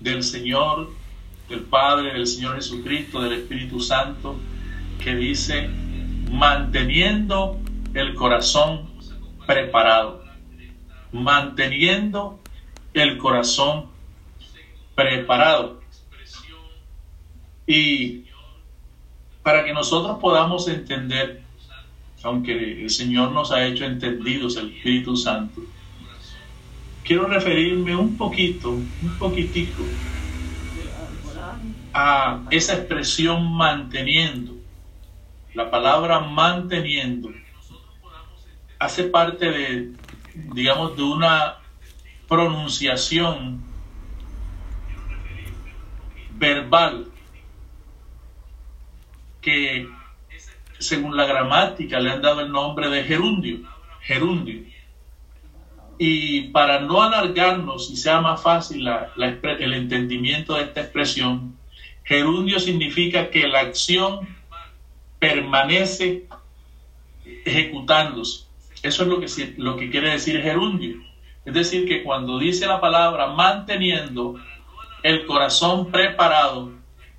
del 0.00 0.22
Señor, 0.22 0.90
del 1.48 1.60
Padre, 1.60 2.12
del 2.12 2.26
Señor 2.26 2.56
Jesucristo, 2.56 3.20
del 3.20 3.34
Espíritu 3.34 3.80
Santo, 3.80 4.36
que 5.02 5.14
dice, 5.14 5.68
manteniendo 6.30 7.58
el 7.94 8.14
corazón 8.14 8.90
preparado, 9.46 10.24
manteniendo 11.12 12.40
el 12.92 13.18
corazón 13.18 13.86
preparado. 14.94 15.80
Y 17.66 18.24
para 19.42 19.64
que 19.64 19.72
nosotros 19.72 20.18
podamos 20.20 20.68
entender, 20.68 21.42
aunque 22.22 22.82
el 22.82 22.90
Señor 22.90 23.32
nos 23.32 23.52
ha 23.52 23.64
hecho 23.64 23.84
entendidos, 23.84 24.56
el 24.56 24.72
Espíritu 24.72 25.16
Santo, 25.16 25.62
quiero 27.06 27.28
referirme 27.28 27.94
un 27.94 28.16
poquito, 28.16 28.70
un 28.70 29.16
poquitico, 29.18 29.84
a 31.94 32.42
esa 32.50 32.74
expresión 32.74 33.56
manteniendo. 33.56 34.54
La 35.54 35.70
palabra 35.70 36.20
manteniendo 36.20 37.30
hace 38.78 39.04
parte 39.04 39.50
de, 39.50 39.92
digamos, 40.52 40.96
de 40.96 41.02
una 41.02 41.56
pronunciación 42.28 43.62
verbal 46.32 47.06
que 49.40 49.88
según 50.78 51.16
la 51.16 51.24
gramática 51.24 52.00
le 52.00 52.10
han 52.10 52.20
dado 52.20 52.40
el 52.40 52.52
nombre 52.52 52.90
de 52.90 53.04
gerundio, 53.04 53.60
gerundio. 54.02 54.75
Y 55.98 56.48
para 56.48 56.80
no 56.80 57.02
alargarnos 57.02 57.90
y 57.90 57.96
sea 57.96 58.20
más 58.20 58.42
fácil 58.42 58.86
el 58.86 59.74
entendimiento 59.74 60.54
de 60.54 60.64
esta 60.64 60.82
expresión, 60.82 61.56
gerundio 62.04 62.60
significa 62.60 63.30
que 63.30 63.46
la 63.48 63.60
acción 63.60 64.28
permanece 65.18 66.26
ejecutándose. 67.44 68.44
Eso 68.82 69.02
es 69.02 69.08
lo 69.08 69.20
que, 69.20 69.54
lo 69.56 69.76
que 69.76 69.90
quiere 69.90 70.10
decir 70.10 70.40
gerundio. 70.42 70.96
Es 71.44 71.54
decir, 71.54 71.86
que 71.88 72.02
cuando 72.02 72.38
dice 72.38 72.66
la 72.66 72.80
palabra 72.80 73.28
manteniendo 73.28 74.34
el 75.02 75.24
corazón 75.26 75.90
preparado, 75.90 76.72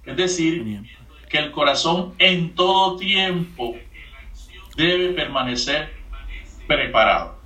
es 0.05 0.15
decir, 0.15 0.81
que 1.29 1.37
el 1.37 1.51
corazón 1.51 2.13
en 2.19 2.53
todo 2.53 2.97
tiempo 2.97 3.75
debe 4.75 5.13
permanecer 5.13 5.93
preparado. 6.67 7.36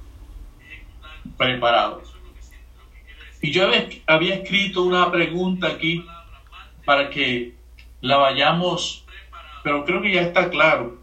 Preparado. 1.37 2.01
Y 3.41 3.51
yo 3.51 3.69
había 4.05 4.35
escrito 4.35 4.83
una 4.83 5.11
pregunta 5.11 5.67
aquí 5.67 6.05
para 6.85 7.09
que 7.09 7.55
la 8.01 8.17
vayamos, 8.17 9.05
pero 9.63 9.83
creo 9.85 10.01
que 10.01 10.11
ya 10.11 10.21
está 10.21 10.49
claro. 10.49 10.99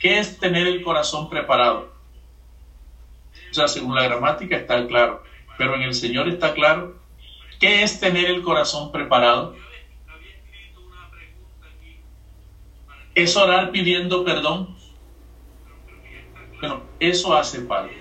¿Qué 0.00 0.18
es 0.18 0.38
tener 0.38 0.66
el 0.66 0.82
corazón 0.82 1.30
preparado? 1.30 1.92
O 3.50 3.54
sea, 3.54 3.68
según 3.68 3.94
la 3.94 4.02
gramática 4.02 4.56
está 4.56 4.86
claro, 4.86 5.22
pero 5.56 5.74
en 5.76 5.82
el 5.82 5.94
Señor 5.94 6.28
está 6.28 6.54
claro. 6.54 6.96
¿Qué 7.60 7.82
es 7.82 8.00
tener 8.00 8.26
el 8.26 8.42
corazón 8.42 8.90
preparado? 8.90 9.54
¿Es 13.14 13.36
orar 13.36 13.70
pidiendo 13.70 14.24
perdón? 14.24 14.76
Bueno, 16.58 16.82
eso 16.98 17.36
hace 17.36 17.60
parte. 17.60 17.98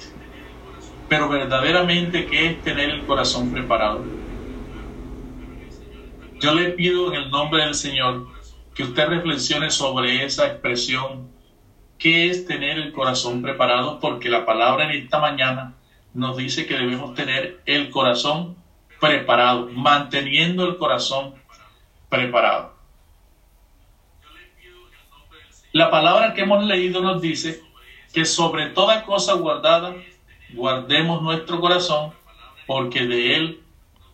Pero 1.11 1.27
verdaderamente, 1.27 2.25
¿qué 2.25 2.45
es 2.45 2.61
tener 2.61 2.89
el 2.89 3.05
corazón 3.05 3.51
preparado? 3.51 4.01
Yo 6.39 6.53
le 6.53 6.69
pido 6.69 7.13
en 7.13 7.23
el 7.23 7.29
nombre 7.29 7.65
del 7.65 7.75
Señor 7.75 8.29
que 8.73 8.83
usted 8.83 9.09
reflexione 9.09 9.71
sobre 9.71 10.23
esa 10.23 10.47
expresión, 10.47 11.29
¿qué 11.99 12.29
es 12.29 12.45
tener 12.45 12.77
el 12.77 12.93
corazón 12.93 13.41
preparado? 13.41 13.99
Porque 13.99 14.29
la 14.29 14.45
palabra 14.45 14.85
en 14.85 15.03
esta 15.03 15.19
mañana 15.19 15.73
nos 16.13 16.37
dice 16.37 16.65
que 16.65 16.75
debemos 16.75 17.13
tener 17.13 17.59
el 17.65 17.89
corazón 17.89 18.55
preparado, 19.01 19.67
manteniendo 19.67 20.65
el 20.65 20.77
corazón 20.77 21.33
preparado. 22.07 22.73
La 25.73 25.91
palabra 25.91 26.33
que 26.33 26.43
hemos 26.43 26.63
leído 26.63 27.01
nos 27.01 27.21
dice 27.21 27.61
que 28.13 28.23
sobre 28.23 28.67
toda 28.67 29.03
cosa 29.03 29.33
guardada, 29.33 29.93
guardemos 30.53 31.21
nuestro 31.21 31.59
corazón, 31.59 32.11
porque 32.67 33.05
de 33.05 33.35
él 33.35 33.61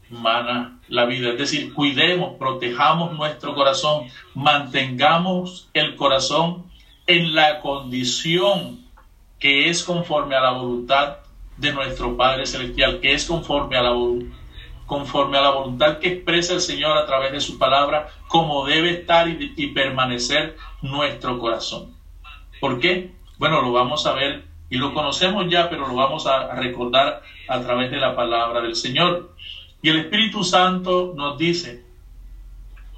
mana 0.10 0.80
la 0.88 1.06
vida. 1.06 1.32
Es 1.32 1.38
decir, 1.38 1.74
cuidemos, 1.74 2.38
protejamos 2.38 3.18
nuestro 3.18 3.56
corazón, 3.56 4.08
mantengamos 4.34 5.70
el 5.74 5.96
corazón 5.96 6.66
en 7.08 7.36
la 7.36 7.60
condición 7.62 8.86
que 9.40 9.70
es 9.70 9.84
conforme 9.84 10.36
a 10.36 10.42
la 10.42 10.52
voluntad 10.52 11.18
de 11.58 11.74
nuestro 11.74 12.16
Padre 12.16 12.46
Celestial, 12.46 13.00
que 13.00 13.14
es 13.14 13.26
conforme 13.26 13.78
a 13.78 13.84
la 13.84 13.94
conforme 14.86 15.38
a 15.38 15.42
la 15.42 15.50
voluntad 15.50 16.00
que 16.00 16.08
expresa 16.08 16.54
el 16.54 16.62
Señor 16.62 16.98
a 16.98 17.06
través 17.06 17.34
de 17.34 17.42
su 17.42 17.60
palabra, 17.60 18.08
como 18.28 18.66
debe 18.66 18.92
estar 18.92 19.28
y, 19.28 19.68
permanecer 19.68 20.56
nuestro 20.82 21.38
corazón. 21.40 21.94
¿Por 22.62 22.80
qué? 22.80 23.12
Bueno, 23.38 23.62
lo 23.62 23.74
vamos 23.74 24.06
a 24.06 24.14
ver 24.14 24.46
y 24.70 24.78
lo 24.78 24.94
conocemos 24.94 25.46
ya, 25.50 25.70
pero 25.70 25.88
lo 25.88 25.96
vamos 25.96 26.28
a 26.28 26.54
recordar 26.56 27.22
a 27.48 27.62
través 27.62 27.92
de 27.92 27.98
la 27.98 28.16
palabra 28.16 28.62
del 28.62 28.76
Señor. 28.76 29.34
Y 29.82 29.90
el 29.90 30.00
Espíritu 30.00 30.44
Santo 30.44 31.14
nos 31.16 31.38
dice, 31.38 31.86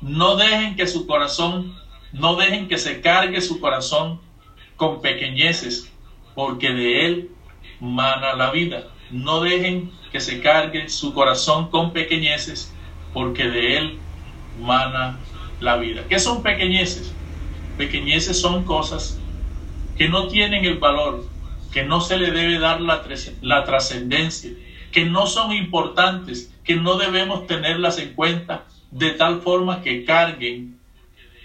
no 0.02 0.35
dejen 0.35 0.75
que 0.75 0.88
su 0.88 1.06
corazón, 1.06 1.75
no 2.13 2.35
dejen 2.35 2.68
que 2.68 2.78
se 2.78 3.02
cargue 3.02 3.41
su 3.41 3.59
corazón 3.59 4.19
con 4.78 5.02
pequeñeces, 5.02 5.91
porque 6.35 6.72
de 6.72 7.06
él 7.06 7.31
mana 7.79 8.34
la 8.34 8.52
vida. 8.52 8.88
No 9.12 9.41
dejen 9.41 9.91
que 10.12 10.19
se 10.19 10.41
cargue 10.41 10.90
su 10.90 11.13
corazón 11.13 11.69
con 11.69 11.94
pequeñeces, 11.94 12.74
porque 13.13 13.46
de 13.50 13.78
él 13.78 14.00
mana 14.59 15.19
la 15.59 15.78
vida. 15.78 16.03
¿Qué 16.09 16.18
son 16.18 16.41
pequeñeces? 16.41 17.13
Pequeñeces 17.78 18.40
son 18.40 18.63
cosas 18.63 19.19
que 19.97 20.09
no 20.09 20.28
tienen 20.28 20.66
el 20.66 20.78
valor, 20.78 21.25
que 21.72 21.84
no 21.84 22.02
se 22.02 22.18
le 22.18 22.31
debe 22.31 22.59
dar 22.59 22.81
la, 22.81 23.03
la 23.41 23.63
trascendencia, 23.63 24.52
que 24.91 25.06
no 25.06 25.28
son 25.28 25.52
importantes, 25.52 26.53
que 26.63 26.75
no 26.75 26.96
debemos 26.97 27.47
tenerlas 27.47 28.00
en 28.00 28.13
cuenta 28.13 28.66
de 28.91 29.12
tal 29.12 29.41
forma 29.41 29.81
que 29.81 30.03
carguen, 30.03 30.79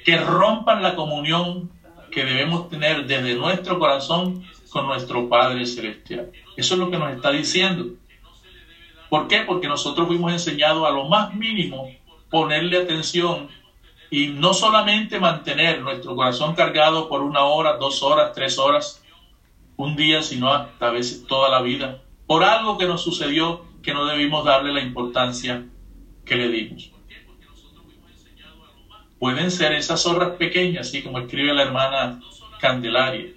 que 0.05 0.17
rompan 0.17 0.83
la 0.83 0.95
comunión 0.95 1.71
que 2.11 2.25
debemos 2.25 2.71
tener 2.71 3.07
desde 3.07 3.35
nuestro 3.35 3.79
corazón 3.79 4.45
con 4.71 4.87
nuestro 4.87 5.29
Padre 5.29 5.67
Celestial. 5.67 6.31
Eso 6.57 6.75
es 6.75 6.81
lo 6.81 6.91
que 6.91 6.99
nos 6.99 7.13
está 7.13 7.31
diciendo. 7.31 7.87
¿Por 9.09 9.29
qué? 9.29 9.41
Porque 9.41 9.69
nosotros 9.69 10.07
fuimos 10.07 10.33
enseñados 10.33 10.87
a 10.87 10.91
lo 10.91 11.05
más 11.09 11.35
mínimo 11.35 11.91
ponerle 12.31 12.79
atención 12.79 13.49
y 14.11 14.29
no 14.29 14.55
solamente 14.55 15.21
mantener 15.21 15.81
nuestro 15.81 16.17
corazón 16.17 16.55
cargado 16.55 17.09
por 17.09 17.23
una 17.23 17.45
hora, 17.45 17.77
dos 17.77 18.03
horas, 18.03 18.33
tres 18.35 18.59
horas, 18.59 19.04
un 19.77 19.97
día, 19.97 20.23
sino 20.23 20.53
hasta 20.53 20.89
a 20.89 20.91
veces 20.91 21.27
toda 21.27 21.49
la 21.49 21.61
vida, 21.63 22.03
por 22.27 22.45
algo 22.45 22.79
que 22.79 22.87
nos 22.87 23.03
sucedió 23.03 23.65
que 23.83 23.93
no 23.93 24.07
debimos 24.07 24.45
darle 24.45 24.73
la 24.73 24.81
importancia 24.81 25.67
que 26.25 26.37
le 26.37 26.49
dimos. 26.49 26.91
Pueden 29.19 29.51
ser 29.51 29.73
esas 29.73 30.03
zorras 30.03 30.37
pequeñas, 30.37 30.89
así 30.89 31.03
como 31.03 31.19
escribe 31.19 31.55
la 31.55 31.63
hermana 31.63 32.21
Candelaria, 32.61 33.33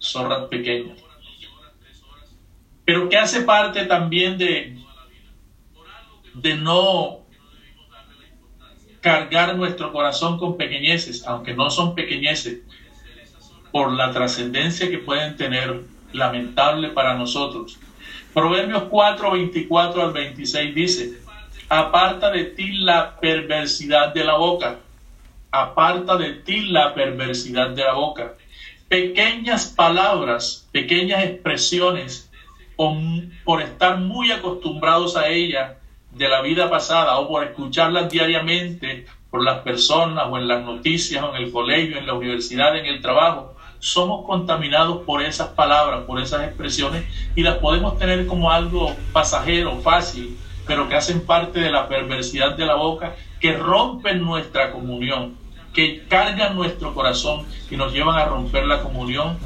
zorras 0.00 0.48
pequeñas. 0.48 0.98
Pero 2.84 3.08
que 3.08 3.16
hace 3.16 3.42
parte 3.42 3.84
también 3.84 4.36
de, 4.38 4.78
de 6.34 6.54
no 6.56 7.20
cargar 9.00 9.56
nuestro 9.56 9.92
corazón 9.92 10.38
con 10.38 10.56
pequeñeces, 10.56 11.26
aunque 11.26 11.54
no 11.54 11.70
son 11.70 11.94
pequeñeces, 11.94 12.62
por 13.72 13.92
la 13.92 14.10
trascendencia 14.12 14.90
que 14.90 14.98
pueden 14.98 15.36
tener 15.36 15.82
lamentable 16.12 16.88
para 16.88 17.14
nosotros. 17.14 17.78
Proverbios 18.34 18.84
4, 18.84 19.30
24 19.32 20.02
al 20.02 20.12
26 20.12 20.74
dice, 20.74 21.12
aparta 21.68 22.30
de 22.30 22.44
ti 22.44 22.72
la 22.72 23.18
perversidad 23.18 24.12
de 24.12 24.24
la 24.24 24.36
boca, 24.36 24.78
aparta 25.50 26.16
de 26.16 26.34
ti 26.34 26.62
la 26.62 26.94
perversidad 26.94 27.70
de 27.70 27.84
la 27.84 27.94
boca. 27.94 28.34
Pequeñas 28.88 29.66
palabras, 29.66 30.68
pequeñas 30.72 31.24
expresiones, 31.24 32.30
por 33.44 33.60
estar 33.60 33.98
muy 33.98 34.32
acostumbrados 34.32 35.16
a 35.16 35.28
ellas 35.28 35.72
de 36.12 36.28
la 36.28 36.40
vida 36.40 36.70
pasada 36.70 37.18
o 37.18 37.28
por 37.28 37.44
escucharlas 37.44 38.10
diariamente 38.10 39.06
por 39.30 39.44
las 39.44 39.60
personas 39.60 40.26
o 40.28 40.38
en 40.38 40.48
las 40.48 40.64
noticias 40.64 41.22
o 41.22 41.34
en 41.34 41.42
el 41.44 41.52
colegio, 41.52 41.98
en 41.98 42.06
la 42.06 42.14
universidad, 42.14 42.76
en 42.76 42.86
el 42.86 43.00
trabajo, 43.00 43.56
somos 43.80 44.26
contaminados 44.26 45.02
por 45.04 45.22
esas 45.22 45.48
palabras, 45.48 46.04
por 46.06 46.20
esas 46.20 46.44
expresiones 46.44 47.04
y 47.34 47.42
las 47.42 47.56
podemos 47.56 47.98
tener 47.98 48.26
como 48.26 48.50
algo 48.50 48.94
pasajero, 49.12 49.80
fácil, 49.80 50.38
pero 50.66 50.88
que 50.88 50.94
hacen 50.94 51.26
parte 51.26 51.58
de 51.58 51.70
la 51.70 51.88
perversidad 51.88 52.56
de 52.56 52.66
la 52.66 52.74
boca, 52.74 53.16
que 53.40 53.56
rompen 53.56 54.22
nuestra 54.22 54.70
comunión, 54.70 55.34
que 55.72 56.04
cargan 56.08 56.54
nuestro 56.54 56.94
corazón 56.94 57.46
y 57.70 57.76
nos 57.76 57.92
llevan 57.92 58.16
a 58.16 58.26
romper 58.26 58.66
la 58.66 58.82
comunión 58.82 59.38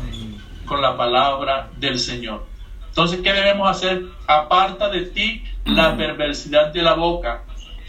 con 0.66 0.82
la 0.82 0.96
palabra 0.96 1.70
del 1.76 1.98
Señor. 1.98 2.44
Entonces, 2.88 3.20
¿qué 3.22 3.32
debemos 3.32 3.68
hacer? 3.70 4.02
Aparta 4.26 4.88
de 4.88 5.02
ti 5.02 5.42
la 5.64 5.96
perversidad 5.96 6.72
de 6.72 6.82
la 6.82 6.94
boca, 6.94 7.44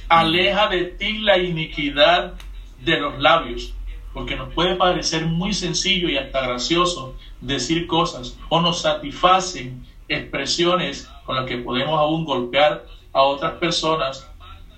aleja 0.09 0.67
de 0.67 0.85
ti 0.85 1.19
la 1.19 1.37
iniquidad 1.37 2.33
de 2.81 2.99
los 2.99 3.19
labios, 3.19 3.73
porque 4.15 4.37
nos 4.37 4.53
puede 4.53 4.75
parecer 4.75 5.25
muy 5.25 5.53
sencillo 5.53 6.07
y 6.07 6.17
hasta 6.17 6.39
gracioso 6.39 7.15
decir 7.41 7.85
cosas 7.85 8.37
o 8.47 8.61
nos 8.61 8.81
satisfacen 8.81 9.85
expresiones 10.07 11.11
con 11.25 11.35
las 11.35 11.45
que 11.45 11.57
podemos 11.57 11.99
aún 11.99 12.23
golpear 12.23 12.85
a 13.11 13.23
otras 13.23 13.55
personas, 13.55 14.25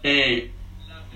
eh, 0.01 0.51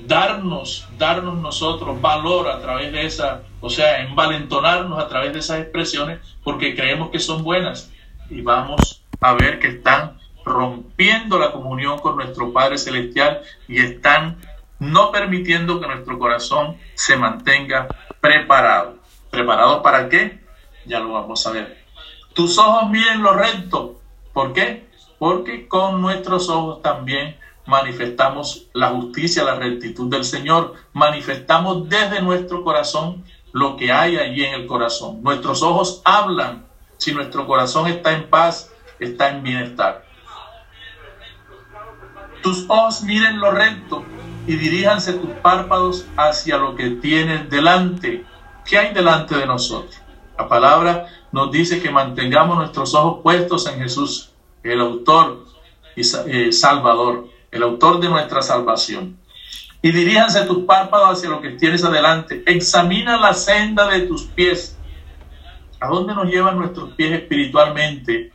darnos, 0.06 0.88
darnos 1.00 1.40
nosotros 1.40 2.00
valor 2.00 2.48
a 2.48 2.62
través 2.62 2.92
de 2.92 3.08
esa, 3.08 3.42
o 3.60 3.72
sea, 3.72 4.04
envalentonarnos 4.04 5.04
a 5.04 5.08
través 5.08 5.34
de 5.34 5.40
esas 5.40 5.60
expresiones 5.60 6.20
porque 6.44 6.76
creemos 6.76 7.10
que 7.10 7.20
son 7.20 7.44
buenas. 7.44 7.92
Y 8.30 8.42
vamos 8.42 9.02
a 9.20 9.34
ver 9.34 9.60
que 9.60 9.68
están 9.70 10.20
rompiendo 10.46 11.40
la 11.40 11.52
comunión 11.52 11.98
con 11.98 12.18
nuestro 12.18 12.54
Padre 12.54 12.78
Celestial 12.78 13.42
y 13.68 13.80
están 13.80 14.38
no 14.82 15.12
permitiendo 15.12 15.80
que 15.80 15.86
nuestro 15.86 16.18
corazón 16.18 16.76
se 16.96 17.16
mantenga 17.16 17.88
preparado. 18.20 18.98
¿Preparado 19.30 19.84
para 19.84 20.10
qué? 20.10 20.44
Ya 20.88 21.00
lo 21.00 21.14
vamos 21.14 21.46
a 21.46 21.52
ver. 21.52 21.86
Tus 22.34 22.58
ojos 22.58 22.90
miren 22.90 23.22
lo 23.22 23.34
recto. 23.34 24.02
¿Por 24.34 24.54
qué? 24.54 24.90
Porque 25.20 25.68
con 25.68 26.02
nuestros 26.02 26.50
ojos 26.50 26.82
también 26.82 27.38
manifestamos 27.68 28.70
la 28.74 28.90
justicia, 28.90 29.44
la 29.44 29.54
rectitud 29.54 30.10
del 30.10 30.26
Señor. 30.26 30.74
Manifestamos 30.94 31.88
desde 31.88 32.20
nuestro 32.24 32.64
corazón 32.64 33.24
lo 33.52 33.78
que 33.78 33.92
hay 33.92 34.18
allí 34.18 34.44
en 34.44 34.62
el 34.62 34.66
corazón. 34.66 35.22
Nuestros 35.22 35.62
ojos 35.62 36.02
hablan 36.06 36.66
si 36.98 37.14
nuestro 37.14 37.46
corazón 37.46 37.86
está 37.86 38.14
en 38.14 38.28
paz, 38.32 38.72
está 39.00 39.30
en 39.30 39.44
bienestar. 39.44 40.06
Tus 42.42 42.66
ojos 42.68 43.04
miren 43.04 43.40
lo 43.40 43.52
recto 43.52 44.04
y 44.48 44.56
diríjanse 44.56 45.14
tus 45.14 45.30
párpados 45.42 46.06
hacia 46.18 46.58
lo 46.58 46.76
que 46.76 46.92
tienes 46.92 47.50
delante. 47.50 48.26
¿Qué 48.66 48.78
hay 48.78 48.94
delante 48.94 49.36
de 49.36 49.46
nosotros? 49.46 50.00
La 50.38 50.48
palabra 50.48 51.08
nos 51.32 51.52
dice 51.52 51.82
que 51.82 51.92
mantengamos 51.92 52.58
nuestros 52.58 52.94
ojos 52.96 53.22
puestos 53.22 53.68
en 53.68 53.80
Jesús, 53.80 54.32
el 54.64 54.82
autor 54.82 55.46
y 55.96 56.02
eh, 56.02 56.52
salvador, 56.52 57.28
el 57.52 57.64
autor 57.64 58.00
de 58.00 58.10
nuestra 58.10 58.42
salvación. 58.42 59.18
Y 59.84 59.92
diríjanse 59.92 60.46
tus 60.46 60.64
párpados 60.66 61.18
hacia 61.18 61.30
lo 61.30 61.42
que 61.42 61.52
tienes 61.52 61.84
adelante. 61.84 62.44
Examina 62.46 63.18
la 63.18 63.34
senda 63.34 63.88
de 63.88 64.02
tus 64.02 64.24
pies. 64.24 64.78
¿A 65.80 65.88
dónde 65.88 66.14
nos 66.14 66.28
llevan 66.28 66.60
nuestros 66.60 66.94
pies 66.94 67.14
espiritualmente? 67.14 68.32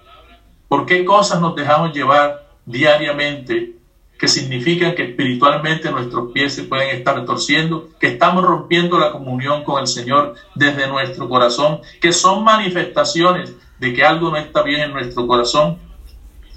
¿Por 0.68 0.86
qué 0.86 1.04
cosas 1.04 1.40
nos 1.40 1.54
dejamos 1.54 1.92
llevar 1.92 2.48
diariamente 2.64 3.76
que 4.18 4.28
significan 4.28 4.94
que 4.94 5.10
espiritualmente 5.10 5.90
nuestros 5.90 6.32
pies 6.32 6.54
se 6.54 6.64
pueden 6.64 6.96
estar 6.96 7.24
torciendo, 7.26 7.90
que 8.00 8.08
estamos 8.08 8.44
rompiendo 8.44 8.98
la 8.98 9.12
comunión 9.12 9.62
con 9.62 9.80
el 9.80 9.86
Señor 9.86 10.34
desde 10.54 10.88
nuestro 10.88 11.28
corazón, 11.28 11.80
que 12.00 12.12
son 12.12 12.42
manifestaciones 12.42 13.54
de 13.78 13.92
que 13.92 14.04
algo 14.04 14.30
no 14.30 14.36
está 14.36 14.62
bien 14.62 14.80
en 14.80 14.92
nuestro 14.92 15.26
corazón 15.26 15.78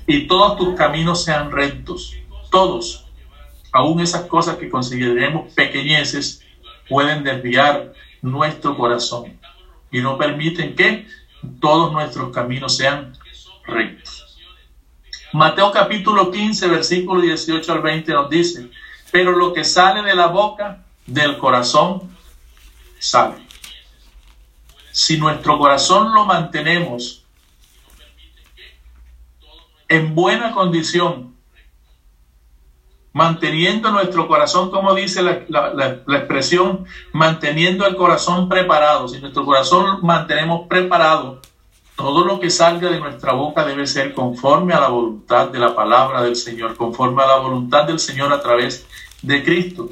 y 0.08 0.26
todos 0.28 0.58
tus 0.58 0.76
caminos 0.76 1.24
sean 1.24 1.52
rectos, 1.52 2.16
todos, 2.50 3.06
aún 3.74 4.00
esas 4.00 4.24
cosas 4.24 4.56
que 4.58 4.70
consideremos 4.70 5.54
pequeñeces, 5.54 6.42
pueden 6.88 7.24
desviar 7.24 7.94
nuestro 8.22 8.76
corazón 8.76 9.40
y 9.92 10.02
no 10.02 10.18
permiten 10.18 10.76
que 10.76 11.06
todos 11.60 11.92
nuestros 11.92 12.34
caminos 12.34 12.76
sean 12.78 13.14
rectos. 13.66 14.19
Mateo 15.34 15.72
capítulo 15.72 16.32
15, 16.32 16.68
versículo 16.68 17.22
18 17.22 17.72
al 17.72 17.82
20 17.82 18.14
nos 18.14 18.30
dice, 18.30 18.70
pero 19.12 19.32
lo 19.32 19.54
que 19.54 19.64
sale 19.64 20.02
de 20.02 20.16
la 20.16 20.28
boca, 20.28 20.84
del 21.06 21.38
corazón, 21.38 22.16
sale. 22.98 23.36
Si 24.92 25.18
nuestro 25.18 25.58
corazón 25.58 26.14
lo 26.14 26.26
mantenemos 26.26 27.24
en 29.88 30.16
buena 30.16 30.52
condición, 30.52 31.36
manteniendo 33.14 33.92
nuestro 33.92 34.28
corazón, 34.28 34.72
como 34.72 34.94
dice 34.96 35.22
la, 35.22 35.44
la, 35.48 36.18
expresión, 36.18 36.86
manteniendo 37.12 37.86
el 37.86 37.96
corazón 37.96 38.50
preparado, 38.50 39.08
si 39.08 39.20
nuestro 39.20 39.46
corazón 39.46 40.00
mantenemos 40.02 40.68
preparado, 40.68 41.42
todo 42.00 42.24
lo 42.24 42.40
que 42.40 42.50
salga 42.50 42.90
de 42.90 42.98
nuestra 42.98 43.34
boca 43.34 43.66
debe 43.66 43.86
ser 43.86 44.14
conforme 44.14 44.74
a 44.74 44.80
la 44.80 44.88
voluntad 44.88 45.50
de 45.50 45.60
la 45.60 45.76
palabra 45.76 46.22
del 46.22 46.38
Señor, 46.38 46.78
conforme 46.78 47.22
a 47.24 47.28
la 47.28 47.36
voluntad 47.40 47.84
del 47.84 48.00
Señor 48.00 48.32
a 48.32 48.40
través 48.40 48.88
de 49.22 49.44
Cristo. 49.44 49.90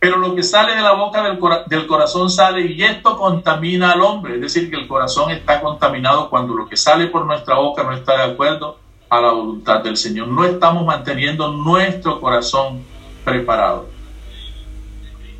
Pero 0.00 0.16
lo 0.16 0.34
que 0.34 0.42
sale 0.42 0.74
de 0.74 0.82
la 0.82 0.94
boca 0.94 1.22
del, 1.22 1.38
del, 1.68 1.86
corazón 1.86 2.28
sale 2.28 2.62
y 2.62 2.82
esto 2.82 3.16
contamina 3.16 3.92
al 3.92 4.02
hombre. 4.02 4.34
Es 4.34 4.40
decir, 4.40 4.68
que 4.68 4.74
el 4.74 4.88
corazón 4.88 5.30
está 5.30 5.60
contaminado 5.60 6.28
cuando 6.28 6.54
lo 6.54 6.68
que 6.68 6.76
sale 6.76 7.06
por 7.06 7.24
nuestra 7.24 7.54
boca 7.54 7.84
no 7.84 7.92
está 7.92 8.16
de 8.16 8.32
acuerdo 8.32 8.78
a 9.08 9.20
la 9.20 9.30
voluntad 9.30 9.80
del 9.84 9.96
Señor. 9.96 10.26
No 10.26 10.44
estamos 10.44 10.84
manteniendo 10.84 11.52
nuestro 11.52 12.20
corazón 12.20 12.82
preparado. 13.24 13.86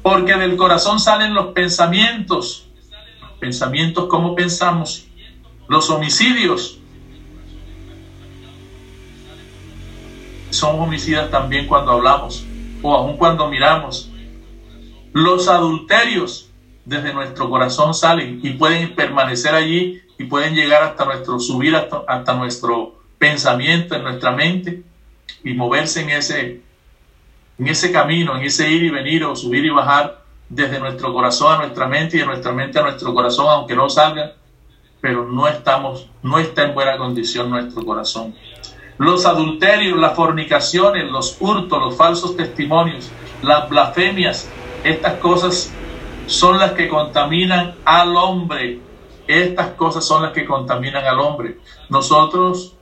Porque 0.01 0.37
del 0.37 0.57
corazón 0.57 1.01
salen 1.01 1.35
los 1.35 1.47
pensamientos 1.47 2.69
pensamientos, 3.45 4.07
cómo 4.09 4.35
pensamos, 4.35 5.07
los 5.69 5.91
homicidios. 5.91 6.79
Son 10.49 10.81
homicidas 10.81 11.31
también 11.31 11.67
cuando 11.67 11.93
hablamos 11.93 12.47
o 12.81 12.95
aun 12.95 13.19
cuando 13.19 13.51
miramos. 13.51 14.11
Los 15.13 15.49
adulterios 15.49 16.49
desde 16.87 17.13
nuestro 17.13 17.51
corazón 17.51 17.93
salen 17.93 18.41
y 18.43 18.55
pueden 18.55 18.95
permanecer 18.95 19.55
allí 19.55 20.01
y 20.19 20.25
pueden 20.25 20.55
llegar 20.55 20.83
hasta 20.83 21.05
nuestro, 21.05 21.39
subir 21.39 21.77
hasta, 21.77 22.03
hasta 22.09 22.35
nuestro 22.35 22.99
pensamiento, 23.19 23.95
en 23.95 24.05
nuestra 24.05 24.33
mente 24.33 24.83
y 25.45 25.53
moverse 25.53 26.01
en 26.01 26.11
ese, 26.11 26.61
en 27.59 27.69
ese 27.69 27.93
camino, 27.93 28.39
en 28.39 28.45
ese 28.45 28.71
ir 28.71 28.85
y 28.85 28.89
venir 28.89 29.23
o 29.25 29.37
subir 29.37 29.67
y 29.67 29.71
bajar 29.71 30.24
desde 30.49 30.79
nuestro 30.79 31.13
corazón 31.13 31.55
a 31.55 31.59
nuestra 31.59 31.87
mente 31.87 32.17
y 32.17 32.21
de 32.21 32.27
nuestra 32.27 32.53
mente 32.53 32.79
a 32.79 32.83
nuestro 32.83 33.15
corazón, 33.15 33.47
aunque 33.49 33.75
no 33.75 33.89
salga, 33.89 34.35
pero 35.01 35.25
no 35.25 35.49
estamos, 35.49 36.09
no 36.23 36.39
está 36.39 36.65
en 36.65 36.75
buena 36.75 36.97
condición 36.97 37.51
nuestro 37.51 37.85
corazón. 37.85 38.35
Los 38.99 39.27
adulterios, 39.27 39.99
las 39.99 40.15
fornicaciones, 40.15 41.11
los 41.11 41.37
hurtos, 41.41 41.79
los 41.81 41.97
falsos 41.97 42.37
testimonios, 42.37 43.11
las 43.43 43.69
blasfemias, 43.69 44.49
estas 44.85 45.15
cosas 45.15 45.73
son 46.27 46.59
las 46.59 46.73
que 46.73 46.89
contaminan 46.89 47.75
al 47.85 48.17
hombre. 48.17 48.81
Estas 49.27 49.69
cosas 49.71 50.05
son 50.05 50.23
las 50.23 50.33
que 50.33 50.45
contaminan 50.45 51.05
al 51.05 51.19
hombre. 51.19 51.59
Nosotros 51.89 52.75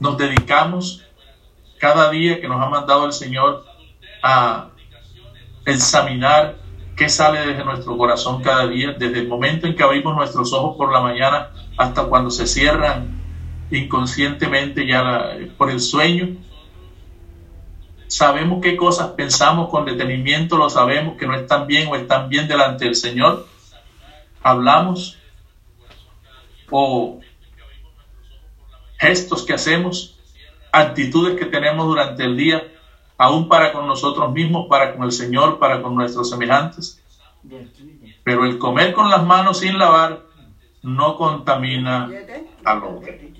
nos 0.00 0.18
dedicamos 0.18 1.04
cada 1.78 2.10
día 2.10 2.40
que 2.40 2.48
nos 2.48 2.60
ha 2.60 2.68
mandado 2.68 3.06
el 3.06 3.12
Señor 3.12 3.64
a 4.22 4.68
examinar 5.64 6.56
qué 6.96 7.10
sale 7.10 7.46
desde 7.46 7.64
nuestro 7.64 7.96
corazón 7.98 8.42
cada 8.42 8.66
día, 8.66 8.92
desde 8.92 9.20
el 9.20 9.28
momento 9.28 9.66
en 9.66 9.76
que 9.76 9.82
abrimos 9.82 10.16
nuestros 10.16 10.52
ojos 10.54 10.76
por 10.76 10.90
la 10.90 11.00
mañana 11.00 11.50
hasta 11.76 12.04
cuando 12.04 12.30
se 12.30 12.46
cierran 12.46 13.20
inconscientemente 13.70 14.86
ya 14.86 15.36
por 15.58 15.70
el 15.70 15.80
sueño. 15.80 16.36
Sabemos 18.06 18.60
qué 18.62 18.76
cosas 18.76 19.08
pensamos 19.08 19.68
con 19.68 19.84
detenimiento, 19.84 20.56
lo 20.56 20.70
sabemos 20.70 21.18
que 21.18 21.26
no 21.26 21.34
están 21.34 21.66
bien 21.66 21.88
o 21.88 21.96
están 21.96 22.30
bien 22.30 22.48
delante 22.48 22.86
del 22.86 22.94
Señor. 22.94 23.46
Hablamos 24.42 25.18
o 26.70 27.20
gestos 28.98 29.44
que 29.44 29.52
hacemos, 29.52 30.18
actitudes 30.72 31.38
que 31.38 31.44
tenemos 31.44 31.86
durante 31.86 32.24
el 32.24 32.36
día 32.36 32.62
aún 33.18 33.48
para 33.48 33.72
con 33.72 33.86
nosotros 33.86 34.32
mismos, 34.32 34.66
para 34.68 34.94
con 34.94 35.04
el 35.04 35.12
Señor, 35.12 35.58
para 35.58 35.82
con 35.82 35.94
nuestros 35.94 36.30
semejantes. 36.30 37.02
Pero 38.24 38.44
el 38.44 38.58
comer 38.58 38.92
con 38.92 39.10
las 39.10 39.24
manos 39.24 39.60
sin 39.60 39.78
lavar 39.78 40.22
no 40.82 41.16
contamina 41.16 42.10
al 42.64 42.84
hombre. 42.84 43.32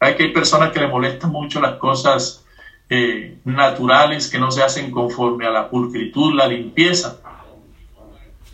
Hay 0.00 0.14
que 0.16 0.22
hay 0.24 0.32
personas 0.32 0.70
que 0.72 0.80
le 0.80 0.88
molestan 0.88 1.30
mucho 1.30 1.60
las 1.60 1.76
cosas 1.76 2.44
eh, 2.90 3.38
naturales 3.44 4.28
que 4.30 4.38
no 4.38 4.50
se 4.50 4.62
hacen 4.62 4.90
conforme 4.90 5.46
a 5.46 5.50
la 5.50 5.68
pulcritud, 5.68 6.34
la 6.34 6.46
limpieza. 6.46 7.18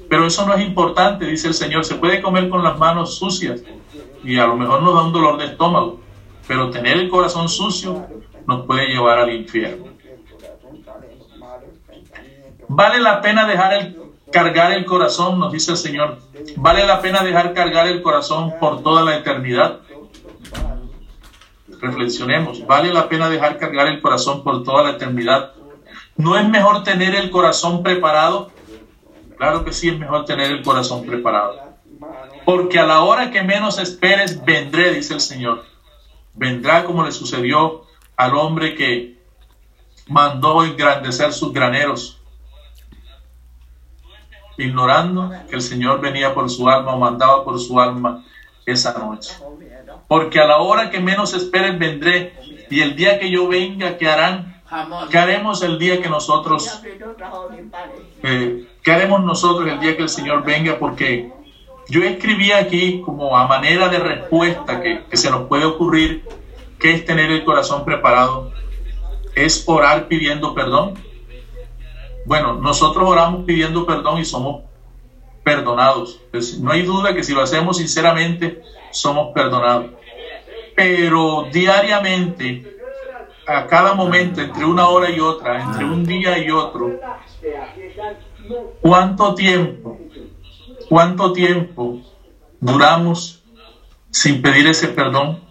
Pero 0.09 0.26
eso 0.26 0.47
no 0.47 0.54
es 0.54 0.64
importante, 0.64 1.26
dice 1.26 1.49
el 1.49 1.54
Señor. 1.54 1.85
Se 1.85 1.95
puede 1.97 2.21
comer 2.21 2.49
con 2.49 2.62
las 2.62 2.78
manos 2.78 3.16
sucias 3.16 3.62
y 4.23 4.38
a 4.38 4.47
lo 4.47 4.57
mejor 4.57 4.83
nos 4.83 4.95
da 4.95 5.02
un 5.04 5.12
dolor 5.12 5.38
de 5.38 5.47
estómago. 5.47 6.00
Pero 6.47 6.71
tener 6.71 6.99
el 6.99 7.09
corazón 7.09 7.49
sucio 7.49 8.07
nos 8.47 8.66
puede 8.66 8.88
llevar 8.88 9.19
al 9.19 9.35
infierno. 9.35 9.94
Vale 12.76 13.00
la 13.00 13.21
pena 13.21 13.47
dejar 13.47 13.73
el, 13.75 13.97
cargar 14.33 14.73
el 14.73 14.85
corazón, 14.85 15.38
nos 15.38 15.52
dice 15.52 15.71
el 15.71 15.76
Señor. 15.76 16.19
Vale 16.57 16.85
la 16.85 17.00
pena 17.00 17.23
dejar 17.23 17.54
cargar 17.54 17.87
el 17.87 18.02
corazón 18.02 18.54
por 18.59 18.83
toda 18.83 19.04
la 19.04 19.14
eternidad. 19.14 19.78
Reflexionemos, 21.81 22.66
vale 22.66 22.93
la 22.93 23.09
pena 23.09 23.31
dejar 23.31 23.59
cargar 23.59 23.87
el 23.87 24.02
corazón 24.02 24.43
por 24.43 24.64
toda 24.64 24.83
la 24.83 24.90
eternidad. 24.90 25.52
¿No 26.16 26.37
es 26.37 26.49
mejor 26.49 26.83
tener 26.83 27.14
el 27.14 27.31
corazón 27.31 27.85
preparado? 27.85 28.50
Claro 29.37 29.64
que 29.64 29.73
sí 29.73 29.90
es 29.90 29.97
mejor 29.97 30.25
tener 30.25 30.50
el 30.50 30.64
corazón 30.64 31.07
preparado. 31.07 31.54
Porque 32.45 32.81
a 32.81 32.87
la 32.87 33.02
hora 33.02 33.31
que 33.31 33.45
menos 33.45 33.78
esperes, 33.78 34.45
vendré, 34.45 34.93
dice 34.93 35.14
el 35.14 35.21
Señor. 35.21 35.64
Vendrá 36.35 36.83
como 36.83 37.04
le 37.04 37.12
sucedió 37.12 37.85
al 38.16 38.35
hombre 38.35 38.75
que 38.75 39.16
mandó 40.09 40.64
engrandecer 40.64 41.33
sus 41.33 41.52
graneros, 41.52 42.21
ignorando 44.57 45.31
que 45.49 45.57
el 45.57 45.63
Señor 45.63 46.01
venía 46.01 46.35
por 46.35 46.49
su 46.51 46.69
alma 46.69 46.95
o 46.95 46.99
mandaba 46.99 47.45
por 47.45 47.59
su 47.59 47.79
alma 47.81 48.25
esa 48.67 48.97
noche. 48.99 49.35
Porque 50.09 50.41
a 50.41 50.47
la 50.47 50.59
hora 50.59 50.91
que 50.91 51.01
menos 51.01 51.35
esperen 51.35 51.79
vendré 51.79 52.35
y 52.71 52.81
el 52.81 52.97
día 52.97 53.19
que 53.19 53.31
yo 53.31 53.49
venga, 53.49 53.97
¿qué 53.97 54.09
harán? 54.09 54.63
¿Qué 55.11 55.19
haremos 55.19 55.63
el 55.63 55.79
día 55.79 56.03
que 56.03 56.09
nosotros, 56.09 56.81
eh, 58.23 58.67
qué 58.83 58.93
haremos 58.93 59.23
nosotros 59.23 59.69
el 59.69 59.79
día 59.79 59.97
que 59.97 60.03
el 60.03 60.09
Señor 60.09 60.45
venga? 60.45 60.79
Porque 60.79 61.31
yo 61.89 62.03
escribí 62.03 62.51
aquí 62.51 63.03
como 63.03 63.37
a 63.37 63.47
manera 63.47 63.89
de 63.89 63.99
respuesta 63.99 64.81
que, 64.81 65.05
que 65.09 65.17
se 65.17 65.31
nos 65.31 65.47
puede 65.49 65.65
ocurrir, 65.65 66.25
que 66.79 66.93
es 66.93 67.05
tener 67.05 67.31
el 67.31 67.45
corazón 67.45 67.85
preparado, 67.85 68.53
es 69.35 69.65
orar 69.67 70.09
pidiendo 70.09 70.55
perdón. 70.55 70.95
Bueno, 72.26 72.54
nosotros 72.54 73.09
oramos 73.09 73.45
pidiendo 73.45 73.85
perdón 73.85 74.19
y 74.19 74.25
somos 74.25 74.62
perdonados. 75.43 76.21
Pues, 76.31 76.59
no 76.59 76.73
hay 76.73 76.83
duda 76.83 77.14
que 77.14 77.23
si 77.23 77.35
lo 77.35 77.43
hacemos 77.43 77.76
sinceramente, 77.76 78.62
somos 78.90 79.33
perdonados. 79.35 79.90
Pero 80.75 81.47
diariamente, 81.52 82.78
a 83.47 83.66
cada 83.66 83.95
momento, 83.95 84.40
entre 84.40 84.64
una 84.64 84.88
hora 84.88 85.11
y 85.11 85.21
otra, 85.21 85.62
entre 85.62 85.85
un 85.85 86.04
día 86.04 86.38
y 86.38 86.50
otro, 86.50 86.99
¿cuánto 88.81 89.35
tiempo, 89.35 89.99
cuánto 90.88 91.33
tiempo 91.33 92.00
duramos 92.59 93.43
sin 94.11 94.40
pedir 94.40 94.66
ese 94.66 94.88
perdón? 94.88 95.45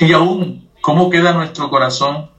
Y 0.00 0.12
aún, 0.12 0.68
¿cómo 0.80 1.10
queda 1.10 1.32
nuestro 1.32 1.68
corazón 1.68 2.30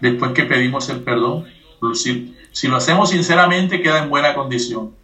después 0.00 0.32
que 0.32 0.44
pedimos 0.44 0.88
el 0.88 1.00
perdón? 1.00 1.46
Si, 1.94 2.36
si 2.50 2.68
lo 2.68 2.76
hacemos 2.76 3.10
sinceramente, 3.10 3.82
queda 3.82 4.02
en 4.02 4.10
buena 4.10 4.34
condición, 4.34 4.94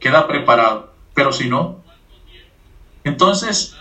queda 0.00 0.26
preparado. 0.26 0.92
Pero 1.14 1.32
si 1.32 1.48
no, 1.48 1.84
entonces, 3.04 3.76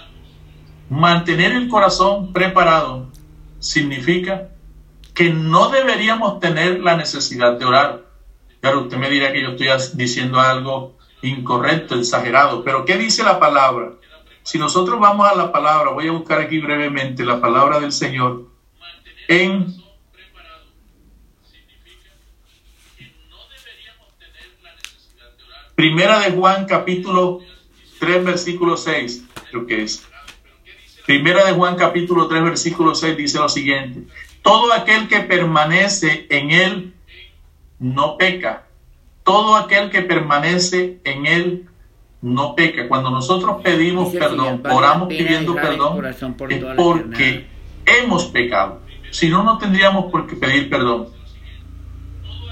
mantener 0.90 1.54
el 1.54 1.68
corazón 1.68 2.32
preparado 2.32 3.08
significa 3.60 4.50
que 5.16 5.32
no 5.32 5.70
deberíamos 5.70 6.40
tener 6.40 6.82
la 6.82 6.96
necesidad 6.96 7.58
de 7.58 7.66
orar. 7.66 8.06
Claro, 8.62 8.82
usted 8.82 8.98
me 8.98 9.10
dirá 9.10 9.32
que 9.32 9.42
yo 9.42 9.50
estoy 9.50 9.68
diciendo 9.98 10.40
algo 10.40 10.96
incorrecto, 11.22 11.96
exagerado, 11.96 12.64
pero 12.64 12.86
¿qué 12.86 12.98
dice 12.98 13.24
la 13.24 13.40
palabra? 13.40 13.94
Si 14.44 14.60
nosotros 14.60 15.00
vamos 15.00 15.28
a 15.28 15.36
la 15.36 15.52
palabra, 15.52 15.92
voy 15.92 16.08
a 16.08 16.12
buscar 16.12 16.40
aquí 16.40 16.60
brevemente 16.60 17.26
la 17.26 17.42
palabra 17.42 17.80
del 17.80 17.92
Señor 17.92 18.44
en 19.28 19.74
Primera 25.76 26.20
de 26.20 26.32
Juan 26.32 26.66
capítulo 26.66 27.42
3, 28.00 28.24
versículo 28.24 28.78
6, 28.78 29.26
creo 29.52 29.68
que 29.68 29.84
es. 29.84 30.08
Primera 31.06 31.46
de 31.46 31.52
Juan 31.52 31.76
capítulo 31.76 32.28
3, 32.28 32.44
versículo 32.44 32.96
6 32.96 33.18
dice 33.18 33.40
lo 33.40 33.50
siguiente. 33.50 34.04
Todo 34.42 34.72
aquel 34.74 35.08
que 35.08 35.20
permanece 35.20 36.28
en 36.30 36.52
él 36.52 36.94
no 37.80 38.18
peca. 38.18 38.68
Todo 39.24 39.56
aquel 39.56 39.90
que 39.90 40.02
permanece 40.02 41.00
en 41.04 41.26
él 41.26 41.70
no 42.22 42.56
peca. 42.56 42.88
Cuando 42.88 43.12
nosotros 43.12 43.62
pedimos 43.62 44.14
perdón, 44.14 44.64
oramos 44.72 45.10
pidiendo 45.10 45.56
perdón, 45.56 46.06
es 46.06 46.18
porque 46.78 47.48
hemos 47.86 48.26
pecado. 48.26 48.82
Si 49.12 49.30
no, 49.30 49.44
no 49.44 49.58
tendríamos 49.58 50.12
por 50.12 50.26
qué 50.26 50.36
pedir 50.36 50.70
perdón. 50.70 51.15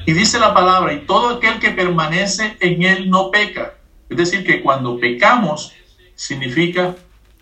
Y 0.06 0.14
dice 0.14 0.40
la 0.40 0.54
palabra, 0.54 0.94
y 0.94 1.00
todo 1.00 1.38
aquel 1.38 1.60
que 1.60 1.72
permanece 1.72 2.58
en 2.60 2.84
él 2.84 3.10
no 3.10 3.32
peca. 3.32 3.76
Es 4.10 4.18
decir, 4.18 4.46
que 4.46 4.62
cuando 4.62 5.00
pecamos 5.00 5.74
significa 6.16 6.96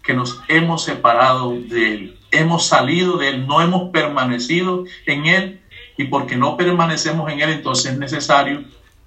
que 0.03 0.13
nos 0.13 0.41
hemos 0.47 0.83
separado 0.83 1.57
de 1.59 1.93
Él, 1.93 2.17
hemos 2.31 2.65
salido 2.65 3.17
de 3.17 3.29
Él, 3.29 3.47
no 3.47 3.61
hemos 3.61 3.91
permanecido 3.91 4.85
en 5.05 5.25
Él 5.25 5.61
y 5.97 6.05
porque 6.05 6.35
no 6.35 6.57
permanecemos 6.57 7.31
en 7.31 7.41
Él, 7.41 7.49
entonces 7.49 7.93
es 7.93 7.97
necesario 7.97 8.63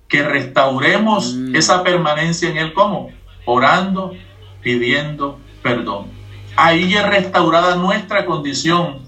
que 0.09 0.23
restauremos 0.23 1.35
mm. 1.35 1.57
esa 1.57 1.83
permanencia 1.83 2.49
en 2.51 2.59
Él 2.59 2.73
como 2.73 3.11
orando, 3.45 4.15
pidiendo 4.63 5.41
perdón. 5.63 6.09
Ahí 6.57 6.95
es 6.95 7.07
restaurada 7.07 7.77
nuestra 7.77 8.27
condición 8.27 9.03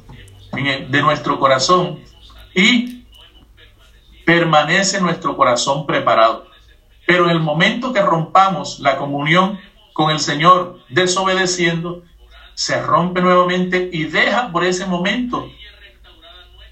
de 0.52 1.02
nuestro 1.02 1.38
corazón 1.38 2.00
y 2.54 2.95
permanece 4.26 5.00
nuestro 5.00 5.36
corazón 5.36 5.86
preparado. 5.86 6.48
Pero 7.06 7.24
en 7.24 7.30
el 7.30 7.40
momento 7.40 7.92
que 7.92 8.02
rompamos 8.02 8.80
la 8.80 8.96
comunión 8.98 9.58
con 9.94 10.10
el 10.10 10.18
Señor 10.18 10.80
desobedeciendo, 10.90 12.02
se 12.52 12.82
rompe 12.82 13.22
nuevamente 13.22 13.88
y 13.92 14.04
deja 14.04 14.50
por 14.50 14.64
ese 14.64 14.84
momento, 14.84 15.48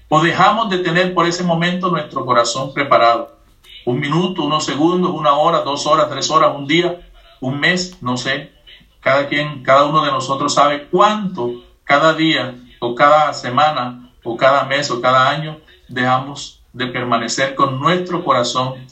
o 0.09 0.21
dejamos 0.21 0.69
de 0.69 0.79
tener 0.79 1.13
por 1.13 1.25
ese 1.25 1.43
momento 1.43 1.89
nuestro 1.89 2.25
corazón 2.25 2.73
preparado. 2.73 3.39
Un 3.85 3.99
minuto, 3.99 4.43
unos 4.43 4.65
segundos, 4.65 5.11
una 5.11 5.33
hora, 5.33 5.61
dos 5.61 5.87
horas, 5.87 6.09
tres 6.09 6.29
horas, 6.29 6.55
un 6.55 6.67
día, 6.67 7.09
un 7.39 7.59
mes, 7.59 8.01
no 8.01 8.17
sé. 8.17 8.51
Cada 8.99 9.27
quien, 9.27 9.63
cada 9.63 9.85
uno 9.85 10.03
de 10.03 10.11
nosotros 10.11 10.53
sabe 10.53 10.87
cuánto 10.87 11.63
cada 11.83 12.13
día 12.13 12.55
o 12.79 12.95
cada 12.95 13.31
semana 13.33 14.11
o 14.23 14.35
cada 14.35 14.65
mes 14.65 14.89
o 14.91 14.99
cada 14.99 15.29
año 15.29 15.59
dejamos 15.87 16.64
de 16.75 16.87
permanecer 16.87 17.55
con 17.55 17.79
nuestro 17.79 18.23
corazón 18.23 18.85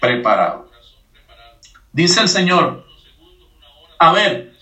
preparado. 0.00 0.70
Dice 1.92 2.20
el 2.20 2.28
Señor, 2.28 2.86
a 3.98 4.12
ver, 4.12 4.54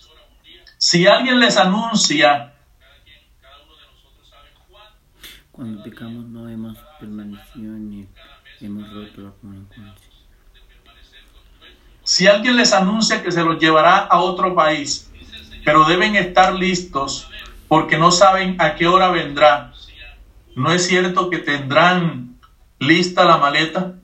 si 0.79 1.07
alguien 1.07 1.39
les 1.39 1.59
anuncia... 1.59 2.55
Cuando 5.51 5.83
pecamos 5.83 6.25
no 6.25 6.49
hemos 6.49 6.79
permanecido 6.99 7.75
ni 7.75 8.09
hemos 8.63 8.91
roto 8.91 9.21
la 9.21 9.95
Si 12.03 12.27
alguien 12.27 12.57
les 12.57 12.73
anuncia 12.73 13.23
que 13.23 13.31
se 13.31 13.45
los 13.45 13.59
llevará 13.59 13.99
a 13.99 14.19
otro 14.21 14.55
país, 14.55 15.13
pero 15.63 15.85
deben 15.85 16.17
estar 16.17 16.55
listos 16.55 17.29
porque 17.69 17.99
no 17.99 18.11
saben 18.11 18.57
a 18.59 18.77
qué 18.77 18.87
hora 18.87 19.11
vendrá, 19.11 19.73
¿no 20.57 20.73
es 20.73 20.87
cierto 20.87 21.29
que 21.29 21.39
tendrán 21.39 22.32
lista 22.83 23.25
la 23.25 23.37
maleta, 23.37 23.95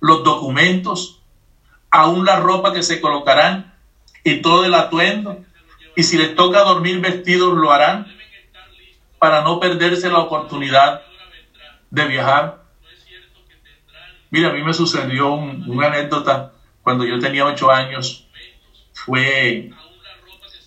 los 0.00 0.24
documentos, 0.24 1.22
aún 1.90 2.24
la 2.24 2.40
ropa 2.40 2.72
que 2.72 2.82
se 2.82 3.00
colocarán 3.00 3.74
y 4.24 4.42
todo 4.42 4.64
el 4.64 4.74
atuendo. 4.74 5.44
Y 5.94 6.02
si 6.02 6.18
les 6.18 6.34
toca 6.34 6.64
dormir 6.64 7.00
vestidos, 7.00 7.54
lo 7.54 7.70
harán 7.70 8.12
para 9.18 9.42
no 9.42 9.60
perderse 9.60 10.10
la 10.10 10.18
oportunidad 10.18 11.02
de 11.90 12.06
viajar. 12.06 12.64
Mira, 14.30 14.48
a 14.48 14.52
mí 14.52 14.62
me 14.64 14.74
sucedió 14.74 15.34
una 15.34 15.86
anécdota 15.86 16.52
cuando 16.82 17.04
yo 17.04 17.20
tenía 17.20 17.44
ocho 17.44 17.70
años. 17.70 18.26
Fue 18.94 19.70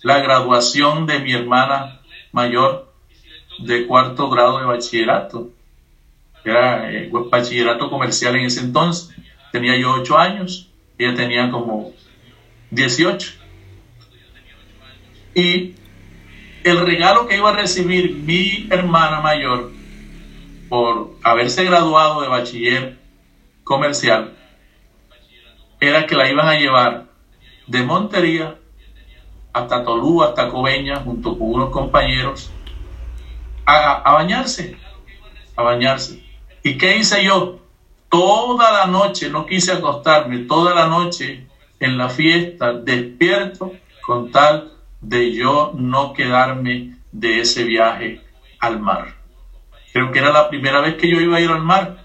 la 0.02 0.20
graduación 0.20 1.06
de 1.06 1.18
mi 1.18 1.32
hermana 1.32 2.00
mayor 2.32 2.94
de 3.58 3.86
cuarto 3.86 4.30
grado 4.30 4.58
de 4.58 4.64
bachillerato. 4.64 5.50
Era 6.46 6.90
eh, 6.90 7.10
bachillerato 7.10 7.90
comercial 7.90 8.36
en 8.36 8.46
ese 8.46 8.60
entonces. 8.60 9.14
Tenía 9.52 9.76
yo 9.78 9.92
ocho 9.92 10.16
años 10.16 10.70
ella 10.98 11.14
tenía 11.14 11.50
como 11.50 11.92
18. 12.70 13.32
Y 15.34 15.74
el 16.64 16.80
regalo 16.80 17.26
que 17.26 17.36
iba 17.36 17.50
a 17.50 17.56
recibir 17.56 18.14
mi 18.14 18.66
hermana 18.70 19.20
mayor 19.20 19.72
por 20.68 21.16
haberse 21.22 21.64
graduado 21.64 22.22
de 22.22 22.28
bachiller 22.28 22.98
comercial 23.62 24.32
era 25.80 26.06
que 26.06 26.14
la 26.14 26.30
iban 26.30 26.48
a 26.48 26.58
llevar 26.58 27.06
de 27.66 27.82
Montería 27.82 28.56
hasta 29.52 29.84
Tolú, 29.84 30.22
hasta 30.22 30.48
Coveña, 30.48 30.96
junto 31.00 31.38
con 31.38 31.54
unos 31.54 31.70
compañeros, 31.70 32.50
a, 33.64 34.12
bañarse, 34.12 34.76
a 35.54 35.62
bañarse. 35.62 36.25
¿Y 36.66 36.78
qué 36.78 36.96
hice 36.96 37.22
yo? 37.22 37.60
Toda 38.08 38.72
la 38.72 38.86
noche, 38.86 39.30
no 39.30 39.46
quise 39.46 39.70
acostarme, 39.70 40.38
toda 40.38 40.74
la 40.74 40.88
noche 40.88 41.46
en 41.78 41.96
la 41.96 42.08
fiesta, 42.08 42.72
despierto 42.72 43.70
con 44.04 44.32
tal 44.32 44.72
de 45.00 45.32
yo 45.32 45.74
no 45.76 46.12
quedarme 46.12 46.96
de 47.12 47.42
ese 47.42 47.62
viaje 47.62 48.20
al 48.58 48.80
mar. 48.80 49.14
Creo 49.92 50.10
que 50.10 50.18
era 50.18 50.32
la 50.32 50.48
primera 50.48 50.80
vez 50.80 50.96
que 50.96 51.08
yo 51.08 51.20
iba 51.20 51.36
a 51.36 51.40
ir 51.40 51.50
al 51.50 51.62
mar. 51.62 51.98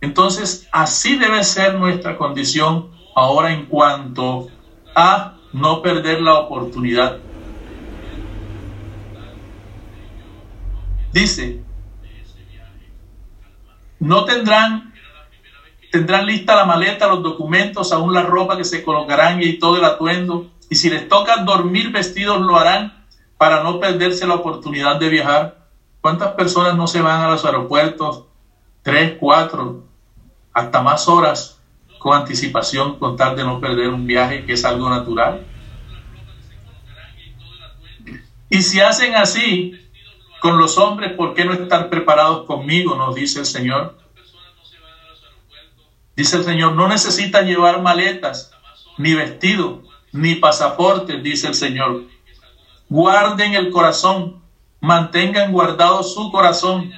Entonces, 0.00 0.66
así 0.72 1.18
debe 1.18 1.44
ser 1.44 1.74
nuestra 1.74 2.16
condición 2.16 2.92
ahora 3.14 3.52
en 3.52 3.66
cuanto 3.66 4.48
a 4.94 5.36
no 5.52 5.82
perder 5.82 6.22
la 6.22 6.38
oportunidad. 6.38 7.18
Dice, 11.12 11.67
no 14.00 14.24
tendrán, 14.24 14.94
tendrán 15.90 16.26
lista 16.26 16.56
la 16.56 16.64
maleta, 16.64 17.08
los 17.08 17.22
documentos, 17.22 17.92
aún 17.92 18.12
la 18.12 18.22
ropa 18.22 18.56
que 18.56 18.64
se 18.64 18.82
colocarán 18.82 19.42
y 19.42 19.58
todo 19.58 19.76
el 19.76 19.84
atuendo. 19.84 20.50
Y 20.70 20.76
si 20.76 20.90
les 20.90 21.08
toca 21.08 21.38
dormir 21.44 21.90
vestidos, 21.90 22.40
lo 22.40 22.56
harán 22.56 23.04
para 23.36 23.62
no 23.62 23.80
perderse 23.80 24.26
la 24.26 24.34
oportunidad 24.34 24.96
de 24.96 25.08
viajar. 25.08 25.66
¿Cuántas 26.00 26.32
personas 26.32 26.76
no 26.76 26.86
se 26.86 27.00
van 27.00 27.22
a 27.22 27.30
los 27.30 27.44
aeropuertos? 27.44 28.24
Tres, 28.82 29.16
cuatro, 29.18 29.84
hasta 30.52 30.80
más 30.80 31.08
horas 31.08 31.58
con 31.98 32.16
anticipación 32.16 32.98
con 32.98 33.16
tal 33.16 33.36
de 33.36 33.44
no 33.44 33.60
perder 33.60 33.88
un 33.88 34.06
viaje 34.06 34.44
que 34.44 34.52
es 34.52 34.64
algo 34.64 34.88
natural. 34.88 35.44
Y 38.50 38.62
si 38.62 38.80
hacen 38.80 39.14
así 39.14 39.74
con 40.40 40.58
los 40.58 40.78
hombres, 40.78 41.12
¿por 41.12 41.34
qué 41.34 41.44
no 41.44 41.52
están 41.52 41.90
preparados 41.90 42.46
conmigo? 42.46 42.94
Nos 42.96 43.14
dice 43.14 43.40
el 43.40 43.46
Señor. 43.46 43.98
Dice 46.16 46.36
el 46.36 46.44
Señor, 46.44 46.74
no 46.74 46.88
necesitan 46.88 47.46
llevar 47.46 47.80
maletas, 47.82 48.50
ni 48.96 49.14
vestido, 49.14 49.82
ni 50.12 50.34
pasaportes, 50.34 51.22
dice 51.22 51.48
el 51.48 51.54
Señor. 51.54 52.04
Guarden 52.88 53.54
el 53.54 53.70
corazón, 53.70 54.42
mantengan 54.80 55.52
guardado 55.52 56.02
su 56.02 56.30
corazón. 56.30 56.92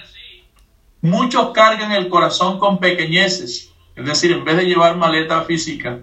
Muchos 1.02 1.50
cargan 1.50 1.92
el 1.92 2.08
corazón 2.08 2.58
con 2.58 2.78
pequeñeces, 2.78 3.72
es 3.96 4.04
decir, 4.04 4.32
en 4.32 4.44
vez 4.44 4.56
de 4.56 4.64
llevar 4.64 4.96
maleta 4.96 5.42
física, 5.42 6.00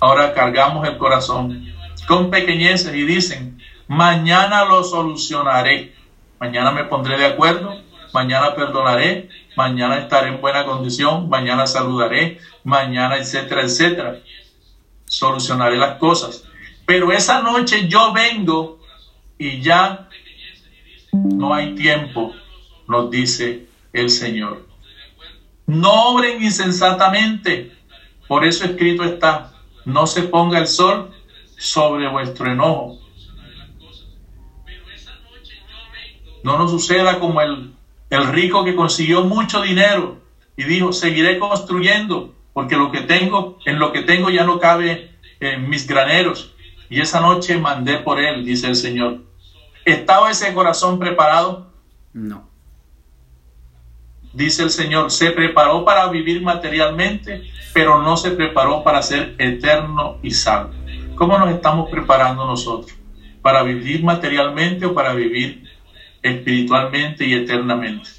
ahora 0.00 0.32
cargamos 0.34 0.86
el 0.86 0.96
corazón 0.98 1.66
con 2.06 2.30
pequeñeces 2.30 2.94
y 2.94 3.04
dicen, 3.04 3.58
mañana 3.88 4.64
lo 4.64 4.84
solucionaré, 4.84 5.94
mañana 6.40 6.70
me 6.72 6.84
pondré 6.84 7.18
de 7.18 7.26
acuerdo, 7.26 7.80
mañana 8.12 8.54
perdonaré, 8.54 9.28
mañana 9.56 9.98
estaré 9.98 10.28
en 10.28 10.40
buena 10.40 10.64
condición, 10.64 11.28
mañana 11.28 11.66
saludaré, 11.66 12.38
mañana, 12.64 13.16
etcétera, 13.16 13.62
etcétera. 13.62 14.18
Solucionaré 15.06 15.76
las 15.76 15.98
cosas. 15.98 16.44
Pero 16.84 17.12
esa 17.12 17.42
noche 17.42 17.88
yo 17.88 18.12
vengo 18.12 18.78
y 19.38 19.60
ya 19.60 20.08
no 21.12 21.54
hay 21.54 21.74
tiempo, 21.74 22.32
nos 22.86 23.10
dice 23.10 23.66
el 23.92 24.10
Señor. 24.10 24.66
No 25.66 26.10
obren 26.10 26.42
insensatamente. 26.42 27.72
Por 28.28 28.44
eso 28.44 28.64
escrito 28.64 29.04
está, 29.04 29.52
no 29.84 30.06
se 30.06 30.22
ponga 30.22 30.58
el 30.58 30.66
sol 30.66 31.10
sobre 31.58 32.08
vuestro 32.08 32.50
enojo. 32.50 32.98
No 36.46 36.56
nos 36.58 36.70
suceda 36.70 37.18
como 37.18 37.40
el, 37.40 37.74
el 38.08 38.26
rico 38.28 38.64
que 38.64 38.76
consiguió 38.76 39.24
mucho 39.24 39.62
dinero 39.62 40.18
y 40.56 40.62
dijo, 40.62 40.92
seguiré 40.92 41.40
construyendo, 41.40 42.34
porque 42.52 42.76
lo 42.76 42.92
que 42.92 43.00
tengo, 43.00 43.58
en 43.66 43.80
lo 43.80 43.92
que 43.92 44.02
tengo 44.02 44.30
ya 44.30 44.44
no 44.44 44.60
cabe 44.60 45.10
en 45.40 45.68
mis 45.68 45.88
graneros. 45.88 46.54
Y 46.88 47.00
esa 47.00 47.20
noche 47.20 47.58
mandé 47.58 47.98
por 47.98 48.20
él, 48.20 48.44
dice 48.44 48.68
el 48.68 48.76
Señor. 48.76 49.24
¿Estaba 49.84 50.30
ese 50.30 50.54
corazón 50.54 51.00
preparado? 51.00 51.72
No 52.12 52.46
dice 54.36 54.62
el 54.62 54.70
Señor, 54.70 55.10
se 55.10 55.30
preparó 55.30 55.84
para 55.84 56.08
vivir 56.08 56.42
materialmente, 56.42 57.50
pero 57.72 58.02
no 58.02 58.16
se 58.16 58.32
preparó 58.32 58.84
para 58.84 59.02
ser 59.02 59.34
eterno 59.38 60.18
y 60.22 60.30
salvo. 60.30 60.74
¿Cómo 61.14 61.38
nos 61.38 61.50
estamos 61.50 61.90
preparando 61.90 62.46
nosotros? 62.46 62.94
¿Para 63.40 63.62
vivir 63.62 64.04
materialmente 64.04 64.84
o 64.84 64.94
para 64.94 65.14
vivir 65.14 65.65
espiritualmente 66.28 67.24
y 67.26 67.34
eternamente? 67.34 68.10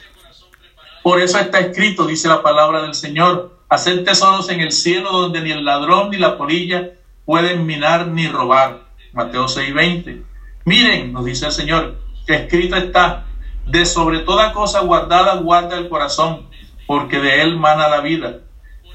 Por 1.04 1.22
eso 1.22 1.40
está 1.40 1.60
escrito, 1.60 2.06
dice 2.06 2.28
la 2.28 2.42
palabra 2.42 2.82
del 2.82 2.94
Señor, 2.94 3.60
hacer 3.70 4.04
tesoros 4.04 4.50
en 4.50 4.62
el 4.62 4.72
cielo 4.72 5.12
donde 5.12 5.42
ni 5.42 5.52
el 5.52 5.64
ladrón 5.64 6.10
ni 6.10 6.18
la 6.18 6.38
polilla 6.38 6.92
pueden 7.26 7.66
minar 7.66 8.08
ni 8.08 8.28
robar. 8.28 8.88
Mateo 9.14 9.48
6:20. 9.48 10.24
Miren, 10.66 11.14
nos 11.14 11.26
dice 11.26 11.46
el 11.46 11.52
Señor, 11.52 11.98
que 12.26 12.36
escrito 12.36 12.76
está, 12.76 13.26
de 13.66 13.86
sobre 13.86 14.20
toda 14.20 14.54
cosa 14.54 14.82
guardada 14.82 15.38
guarda 15.38 15.78
el 15.78 15.90
corazón, 15.90 16.50
porque 16.86 17.20
de 17.20 17.42
él 17.42 17.58
mana 17.58 17.88
la 17.88 18.02
vida. 18.02 18.40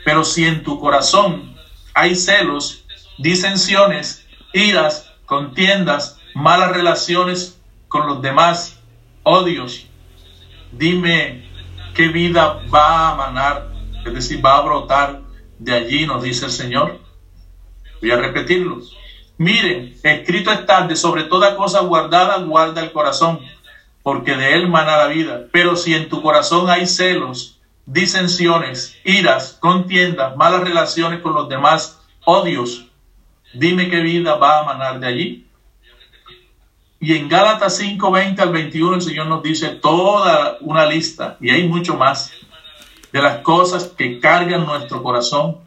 Pero 0.05 0.25
si 0.25 0.47
en 0.47 0.63
tu 0.63 0.79
corazón 0.81 1.55
hay 1.95 2.15
celos, 2.15 2.85
disensiones, 3.19 4.27
iras, 4.53 5.11
contiendas, 5.27 6.19
malas 6.35 6.73
relaciones 6.73 7.59
con 7.89 8.07
los 8.07 8.21
demás, 8.21 8.82
odios, 9.23 9.87
dime 10.73 11.45
qué 11.95 12.09
vida 12.09 12.61
va 12.73 13.11
a 13.11 13.15
manar, 13.15 13.73
es 14.05 14.15
decir, 14.15 14.45
va 14.45 14.59
a 14.59 14.63
brotar 14.63 15.21
de 15.59 15.73
allí, 15.73 16.07
nos 16.07 16.23
dice 16.23 16.47
el 16.47 16.53
Señor. 16.53 17.01
Voy 18.01 18.11
a 18.11 18.17
repetirlo. 18.17 18.81
Miren, 19.39 19.95
escrito 20.03 20.51
está, 20.53 20.87
de 20.87 20.97
sobre 20.97 21.25
toda 21.25 21.57
cosa 21.57 21.81
guardada 21.81 22.39
guarda 22.39 22.83
el 22.83 22.93
corazón 22.93 23.41
porque 24.03 24.37
de 24.37 24.55
él 24.55 24.69
mana 24.69 24.97
la 24.97 25.07
vida. 25.07 25.47
Pero 25.53 25.77
si 25.77 25.95
en 25.95 26.09
tu 26.09 26.23
corazón 26.23 26.69
hay 26.69 26.87
celos, 26.87 27.61
disensiones, 27.87 28.97
iras, 29.05 29.57
contiendas, 29.61 30.37
malas 30.37 30.63
relaciones 30.63 31.21
con 31.21 31.35
los 31.35 31.49
demás, 31.49 32.01
odios, 32.25 32.87
dime 33.55 33.89
qué 33.89 34.01
vida 34.01 34.35
va 34.37 34.61
a 34.61 34.65
manar 34.65 35.01
de 35.01 35.07
allí. 35.07 35.47
Y 37.03 37.17
en 37.17 37.29
Gálatas 37.29 37.79
5, 37.79 38.13
20 38.13 38.41
al 38.41 38.53
21 38.53 38.95
el 38.95 39.03
Señor 39.03 39.27
nos 39.27 39.43
dice 39.43 39.71
toda 39.71 40.59
una 40.61 40.87
lista, 40.87 41.37
y 41.41 41.51
hay 41.51 41.67
mucho 41.67 41.97
más, 41.97 42.31
de 43.13 43.21
las 43.21 43.39
cosas 43.39 43.87
que 43.87 44.21
cargan 44.21 44.65
nuestro 44.65 45.03
corazón 45.03 45.59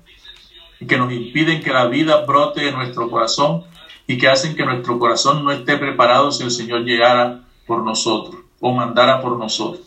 y 0.80 0.88
que 0.88 0.98
nos 0.98 1.12
impiden 1.12 1.62
que 1.62 1.74
la 1.74 1.88
vida 1.88 2.26
brote 2.26 2.64
de 2.64 2.72
nuestro 2.72 3.10
corazón 3.10 3.66
y 4.08 4.18
que 4.18 4.30
hacen 4.30 4.56
que 4.56 4.64
nuestro 4.64 4.98
corazón 4.98 5.44
no 5.44 5.52
esté 5.52 5.76
preparado 5.76 6.32
si 6.32 6.44
el 6.44 6.52
Señor 6.52 6.86
llegara 6.86 7.42
por 7.68 7.84
nosotros 7.84 8.42
o 8.62 8.72
mandara 8.72 9.22
por 9.22 9.38
nosotros. 9.38 9.86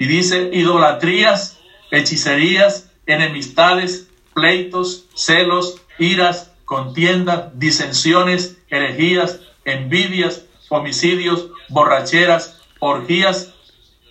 Y 0.00 0.06
dice 0.06 0.50
idolatrías, 0.52 1.60
hechicerías, 1.92 2.90
enemistades, 3.06 4.10
pleitos, 4.34 5.06
celos, 5.14 5.82
iras, 6.00 6.52
contiendas, 6.64 7.56
disensiones, 7.60 8.58
herejías, 8.68 9.38
envidias, 9.64 10.46
homicidios, 10.70 11.50
borracheras, 11.68 12.58
orgías 12.78 13.52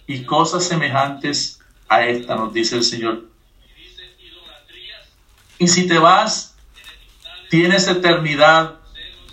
y 0.05 0.23
cosas 0.25 0.63
semejantes 0.63 1.59
a 1.87 2.05
esta, 2.05 2.35
nos 2.35 2.53
dice 2.53 2.75
el 2.75 2.83
Señor. 2.83 3.25
Y 5.57 5.67
si 5.67 5.87
te 5.87 5.97
vas, 5.97 6.55
tienes 7.49 7.87
eternidad. 7.87 8.75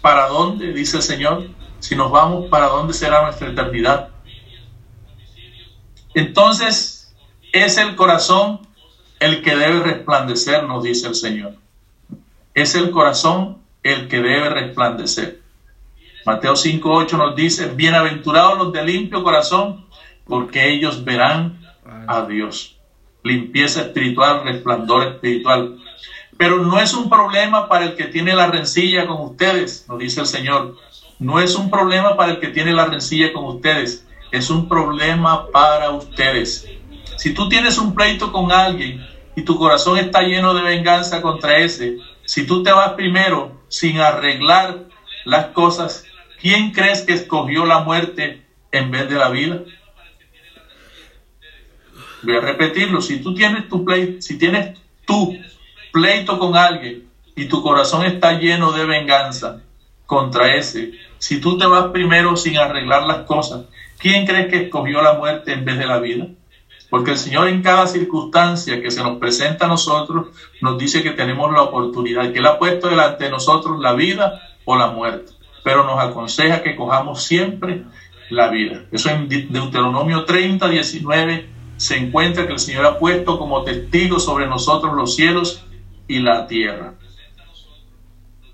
¿Para 0.01 0.29
dónde? 0.29 0.73
Dice 0.73 0.97
el 0.97 1.03
Señor 1.03 1.57
si 1.87 1.95
nos 1.95 2.11
vamos, 2.11 2.49
¿para 2.49 2.67
dónde 2.67 2.93
será 2.95 3.23
nuestra 3.23 3.49
eternidad? 3.49 4.09
Entonces, 6.15 7.15
es 7.53 7.77
el 7.77 7.95
corazón 7.95 8.67
el 9.21 9.43
que 9.43 9.55
debe 9.55 9.81
resplandecer, 9.81 10.65
nos 10.65 10.83
dice 10.83 11.09
el 11.09 11.15
Señor. 11.15 11.55
Es 12.55 12.75
el 12.75 12.91
corazón 12.91 13.59
el 13.83 14.09
que 14.09 14.17
debe 14.17 14.49
resplandecer. 14.49 15.43
Mateo 16.27 16.55
5.8 16.55 17.17
nos 17.17 17.37
dice, 17.37 17.69
bienaventurados 17.69 18.59
los 18.59 18.73
de 18.73 18.85
limpio 18.85 19.23
corazón, 19.23 19.87
porque 20.27 20.69
ellos 20.73 21.05
verán 21.05 21.61
a 22.09 22.23
Dios. 22.23 22.77
Limpieza 23.23 23.83
espiritual, 23.83 24.43
resplandor 24.43 25.07
espiritual. 25.07 25.79
Pero 26.37 26.59
no 26.59 26.81
es 26.81 26.93
un 26.95 27.09
problema 27.09 27.69
para 27.69 27.87
el 27.87 27.95
que 27.95 28.07
tiene 28.07 28.35
la 28.35 28.49
rencilla 28.49 29.07
con 29.07 29.21
ustedes, 29.21 29.87
nos 29.89 29.99
dice 29.99 30.21
el 30.21 30.27
Señor 30.27 30.77
no 31.19 31.41
es 31.41 31.55
un 31.55 31.71
problema 31.71 32.17
para 32.17 32.33
el 32.33 32.41
que 32.41 32.49
tiene 32.49 32.73
la 32.73 32.87
rencilla 32.87 33.33
con 33.33 33.45
ustedes, 33.45 34.07
es 34.33 34.51
un 34.51 34.69
problema 34.69 35.51
para 35.51 35.91
ustedes. 35.91 36.69
Si 37.17 37.33
tú 37.33 37.49
tienes 37.49 37.79
un 37.79 37.95
pleito 37.95 38.33
con 38.33 38.53
alguien 38.53 39.07
y 39.35 39.43
tu 39.43 39.57
corazón 39.57 39.97
está 39.99 40.23
lleno 40.23 40.53
de 40.55 40.63
venganza 40.63 41.23
contra 41.23 41.59
ese, 41.59 41.99
si 42.25 42.47
tú 42.47 42.63
te 42.63 42.73
vas 42.73 42.93
primero 42.93 43.53
sin 43.69 43.99
arreglar 44.01 44.85
las 45.25 45.47
cosas, 45.47 46.05
¿quién 46.47 46.71
crees 46.71 47.03
que 47.03 47.13
escogió 47.13 47.67
la 47.67 47.81
muerte 47.81 48.41
en 48.71 48.93
vez 48.93 49.09
de 49.09 49.17
la 49.17 49.31
vida? 49.31 49.63
Voy 52.23 52.37
a 52.37 52.41
repetirlo. 52.41 53.01
Si 53.01 53.19
tú 53.21 53.35
tienes 53.35 53.69
tu 53.69 53.85
pleito, 53.85 54.23
si 54.23 54.39
tienes 54.39 54.79
tu 55.05 55.37
pleito 55.93 56.39
con 56.39 56.55
alguien 56.55 57.09
y 57.35 57.47
tu 57.47 57.61
corazón 57.65 58.07
está 58.07 58.39
lleno 58.39 58.71
de 58.71 58.87
venganza 58.87 59.61
contra 60.07 60.55
ese, 60.55 60.93
si 61.19 61.41
tú 61.41 61.59
te 61.59 61.67
vas 61.67 61.87
primero 61.87 62.37
sin 62.37 62.59
arreglar 62.59 63.03
las 63.03 63.27
cosas, 63.27 63.65
¿quién 63.99 64.25
crees 64.25 64.47
que 64.47 64.67
escogió 64.67 65.03
la 65.03 65.15
muerte 65.15 65.53
en 65.53 65.65
vez 65.65 65.79
de 65.79 65.87
la 65.87 65.99
vida? 65.99 66.29
Porque 66.89 67.11
el 67.11 67.19
Señor 67.19 67.49
en 67.49 67.61
cada 67.61 67.89
circunstancia 67.89 68.81
que 68.81 68.93
se 68.93 69.03
nos 69.03 69.19
presenta 69.19 69.65
a 69.65 69.69
nosotros 69.69 70.29
nos 70.61 70.79
dice 70.79 71.03
que 71.03 71.11
tenemos 71.11 71.53
la 71.53 71.63
oportunidad, 71.63 72.33
que 72.33 72.39
Él 72.39 72.47
ha 72.47 72.57
puesto 72.57 72.89
delante 72.89 73.25
de 73.25 73.31
nosotros 73.31 73.81
la 73.81 73.95
vida 73.95 74.41
o 74.65 74.77
la 74.77 74.89
muerte, 74.89 75.33
pero 75.67 75.83
nos 75.83 75.99
aconseja 75.99 76.63
que 76.63 76.77
cojamos 76.77 77.25
siempre 77.25 77.83
la 78.31 78.51
vida. 78.51 78.85
Eso 78.93 79.11
en 79.11 79.29
Deuteronomio 79.29 80.25
30, 80.25 80.69
19 80.69 81.49
se 81.77 81.97
encuentra 81.97 82.47
que 82.47 82.53
el 82.53 82.61
Señor 82.61 82.87
ha 82.87 83.01
puesto 83.01 83.37
como 83.37 83.65
testigo 83.65 84.21
sobre 84.21 84.47
nosotros 84.47 84.95
los 84.95 85.17
cielos 85.17 85.67
y 86.07 86.21
la 86.21 86.47
tierra. 86.47 86.95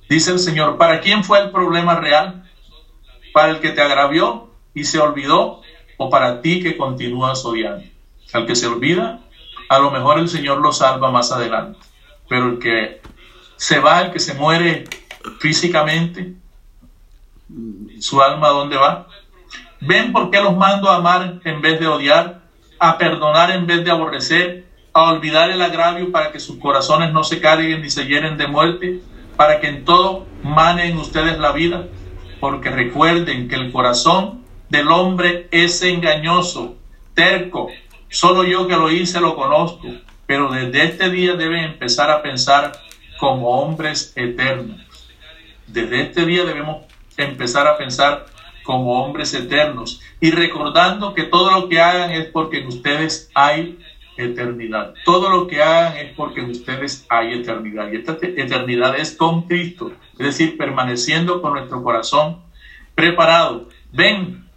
Dice 0.08 0.30
el 0.30 0.38
Señor, 0.38 0.78
¿para 0.78 1.02
quién 1.02 1.22
fue 1.22 1.40
el 1.40 1.50
problema 1.50 1.96
real? 1.96 2.50
¿Para 3.34 3.50
el 3.50 3.60
que 3.60 3.72
te 3.72 3.82
agravió 3.82 4.50
y 4.72 4.84
se 4.84 4.98
olvidó 4.98 5.60
o 5.98 6.08
para 6.08 6.40
ti 6.40 6.62
que 6.62 6.78
continúas 6.78 7.44
odiando? 7.44 7.84
Al 8.32 8.46
que 8.46 8.56
se 8.56 8.68
olvida, 8.68 9.20
a 9.68 9.78
lo 9.78 9.90
mejor 9.90 10.18
el 10.18 10.30
Señor 10.30 10.62
lo 10.62 10.72
salva 10.72 11.10
más 11.10 11.30
adelante. 11.30 11.78
Pero 12.26 12.48
el 12.52 12.58
que 12.58 13.02
se 13.56 13.80
va, 13.80 14.00
el 14.00 14.12
que 14.12 14.18
se 14.18 14.32
muere 14.32 14.84
físicamente, 15.40 16.40
su 18.00 18.22
alma, 18.22 18.48
¿dónde 18.48 18.76
va? 18.76 19.06
¿Ven 19.80 20.12
por 20.12 20.30
qué 20.30 20.40
los 20.40 20.56
mando 20.56 20.88
a 20.88 20.96
amar 20.96 21.40
en 21.44 21.60
vez 21.60 21.80
de 21.80 21.86
odiar? 21.86 22.42
A 22.78 22.98
perdonar 22.98 23.50
en 23.50 23.66
vez 23.66 23.84
de 23.84 23.90
aborrecer, 23.90 24.64
a 24.92 25.10
olvidar 25.10 25.50
el 25.50 25.62
agravio 25.62 26.12
para 26.12 26.32
que 26.32 26.40
sus 26.40 26.58
corazones 26.58 27.12
no 27.12 27.24
se 27.24 27.40
carguen 27.40 27.82
ni 27.82 27.90
se 27.90 28.04
llenen 28.04 28.36
de 28.36 28.46
muerte, 28.46 29.00
para 29.36 29.60
que 29.60 29.68
en 29.68 29.84
todo 29.84 30.26
manen 30.42 30.96
ustedes 30.98 31.38
la 31.38 31.52
vida, 31.52 31.86
porque 32.40 32.70
recuerden 32.70 33.48
que 33.48 33.54
el 33.54 33.72
corazón 33.72 34.42
del 34.68 34.88
hombre 34.90 35.48
es 35.50 35.82
engañoso, 35.82 36.76
terco. 37.14 37.68
Solo 38.08 38.44
yo 38.44 38.66
que 38.66 38.76
lo 38.76 38.90
hice 38.90 39.20
lo 39.20 39.36
conozco, 39.36 39.88
pero 40.26 40.50
desde 40.50 40.84
este 40.84 41.10
día 41.10 41.34
deben 41.34 41.64
empezar 41.64 42.10
a 42.10 42.22
pensar 42.22 42.72
como 43.18 43.48
hombres 43.48 44.12
eternos. 44.16 44.80
Desde 45.66 46.02
este 46.02 46.26
día 46.26 46.44
debemos 46.44 46.86
empezar 47.16 47.66
a 47.66 47.76
pensar 47.76 48.26
como 48.62 49.02
hombres 49.02 49.34
eternos 49.34 50.00
y 50.20 50.30
recordando 50.30 51.14
que 51.14 51.24
todo 51.24 51.50
lo 51.50 51.68
que 51.68 51.80
hagan 51.80 52.12
es 52.12 52.26
porque 52.26 52.60
en 52.60 52.68
ustedes 52.68 53.30
hay 53.34 53.78
eternidad. 54.16 54.94
Todo 55.04 55.30
lo 55.30 55.46
que 55.46 55.62
hagan 55.62 55.96
es 55.96 56.14
porque 56.14 56.40
en 56.40 56.50
ustedes 56.50 57.06
hay 57.08 57.34
eternidad. 57.34 57.90
Y 57.90 57.96
esta 57.96 58.16
eternidad 58.20 58.98
es 58.98 59.16
con 59.16 59.42
Cristo, 59.42 59.92
es 60.12 60.26
decir, 60.26 60.56
permaneciendo 60.56 61.42
con 61.42 61.54
nuestro 61.54 61.82
corazón 61.82 62.42
preparado. 62.94 63.68
Ven, 63.92 64.48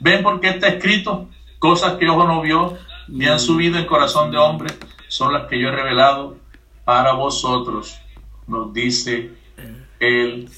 ven 0.00 0.22
porque 0.22 0.48
está 0.48 0.68
escrito 0.68 1.28
cosas 1.58 1.94
que 1.94 2.08
ojo 2.08 2.26
no 2.26 2.40
vio 2.40 2.76
ni 3.08 3.26
han 3.26 3.40
subido 3.40 3.78
en 3.78 3.86
corazón 3.86 4.30
de 4.30 4.38
hombre, 4.38 4.72
son 5.08 5.32
las 5.32 5.46
que 5.48 5.58
yo 5.58 5.68
he 5.68 5.72
revelado 5.72 6.36
para 6.84 7.12
vosotros, 7.12 7.98
nos 8.46 8.72
dice 8.72 9.30
el 9.98 10.48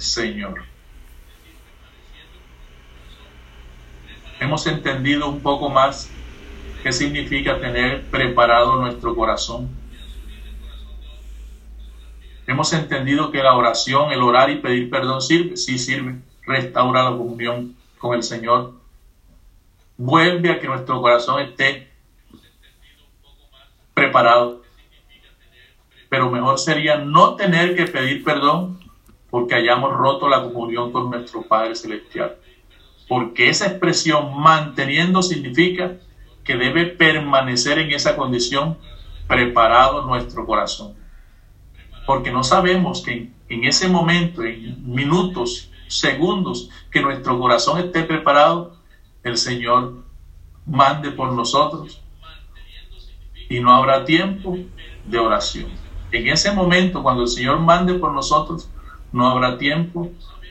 Señor. 0.00 0.62
hemos 4.40 4.66
entendido 4.66 5.28
un 5.28 5.40
poco 5.40 5.68
más 5.68 6.10
qué 6.82 6.92
significa 6.92 7.60
tener 7.60 8.06
preparado 8.06 8.80
nuestro 8.80 9.14
corazón. 9.14 9.68
Hemos 12.46 12.72
entendido 12.72 13.30
que 13.30 13.42
la 13.42 13.54
oración, 13.54 14.10
el 14.10 14.22
orar 14.22 14.50
y 14.50 14.56
pedir 14.56 14.90
perdón 14.90 15.20
sirve, 15.20 15.56
sí 15.56 15.78
sirve, 15.78 16.16
restaura 16.42 17.04
la 17.04 17.10
comunión 17.10 17.76
con 17.98 18.16
el 18.16 18.22
Señor. 18.22 18.72
Vuelve 19.96 20.50
a 20.50 20.58
que 20.58 20.66
nuestro 20.66 21.00
corazón 21.00 21.42
esté 21.42 21.88
preparado. 23.94 24.62
Pero 26.08 26.30
mejor 26.30 26.58
sería 26.58 26.96
no 26.96 27.36
tener 27.36 27.76
que 27.76 27.84
pedir 27.84 28.24
perdón 28.24 28.80
porque 29.30 29.54
hayamos 29.54 29.92
roto 29.92 30.28
la 30.28 30.42
comunión 30.42 30.92
con 30.92 31.10
nuestro 31.10 31.42
Padre 31.42 31.74
Celestial 31.74 32.36
porque 33.10 33.48
esa 33.48 33.66
expresión 33.66 34.40
manteniendo 34.40 35.20
significa 35.20 35.96
que 36.44 36.54
debe 36.54 36.86
permanecer 36.86 37.80
en 37.80 37.90
esa 37.90 38.14
condición 38.14 38.78
preparado 39.26 40.06
nuestro 40.06 40.46
corazón. 40.46 40.94
Porque 42.06 42.30
no 42.30 42.44
sabemos 42.44 43.02
que 43.02 43.32
en, 43.48 43.64
ese 43.64 43.88
momento, 43.88 44.44
en 44.44 44.94
minutos, 44.94 45.72
segundos, 45.88 46.70
que 46.92 47.02
nuestro 47.02 47.36
corazón 47.40 47.80
esté 47.80 48.04
preparado, 48.04 48.76
el 49.24 49.36
Señor 49.36 50.04
mande 50.64 51.10
por 51.10 51.32
nosotros 51.32 52.00
y 53.48 53.58
no 53.58 53.74
habrá 53.74 54.04
tiempo 54.04 54.56
de 55.04 55.18
oración. 55.18 55.66
En 56.12 56.28
ese 56.28 56.52
momento, 56.52 57.02
cuando 57.02 57.22
el 57.22 57.28
Señor 57.28 57.58
mande 57.58 57.94
por 57.94 58.12
nosotros, 58.12 58.69
no 59.12 59.28
habrá 59.28 59.58
tiempo 59.58 60.10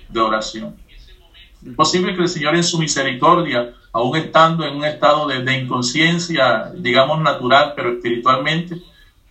de 0.09 0.19
oración. 0.19 0.75
Es 1.65 1.73
posible 1.73 2.15
que 2.15 2.21
el 2.21 2.29
Señor 2.29 2.55
en 2.55 2.63
su 2.63 2.79
misericordia, 2.79 3.73
aún 3.91 4.15
estando 4.15 4.65
en 4.65 4.77
un 4.77 4.85
estado 4.85 5.27
de, 5.27 5.57
inconsciencia, 5.57 6.71
digamos 6.75 7.21
natural, 7.21 7.73
pero 7.75 7.91
espiritualmente, 7.91 8.81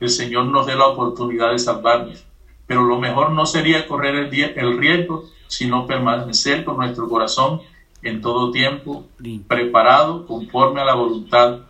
el 0.00 0.10
Señor 0.10 0.46
nos 0.46 0.66
dé 0.66 0.76
la 0.76 0.86
oportunidad 0.86 1.52
de 1.52 1.58
salvarnos. 1.58 2.24
Pero 2.66 2.84
lo 2.84 2.98
mejor 2.98 3.30
no 3.30 3.46
sería 3.46 3.86
correr 3.86 4.14
el, 4.14 4.34
el 4.34 4.78
riesgo, 4.78 5.24
sino 5.46 5.86
permanecer 5.86 6.64
con 6.64 6.76
nuestro 6.76 7.08
corazón 7.08 7.62
en 8.02 8.20
todo 8.20 8.52
tiempo 8.52 9.06
preparado 9.48 10.26
conforme 10.26 10.80
a 10.80 10.84
la 10.84 10.94
voluntad 10.94 11.60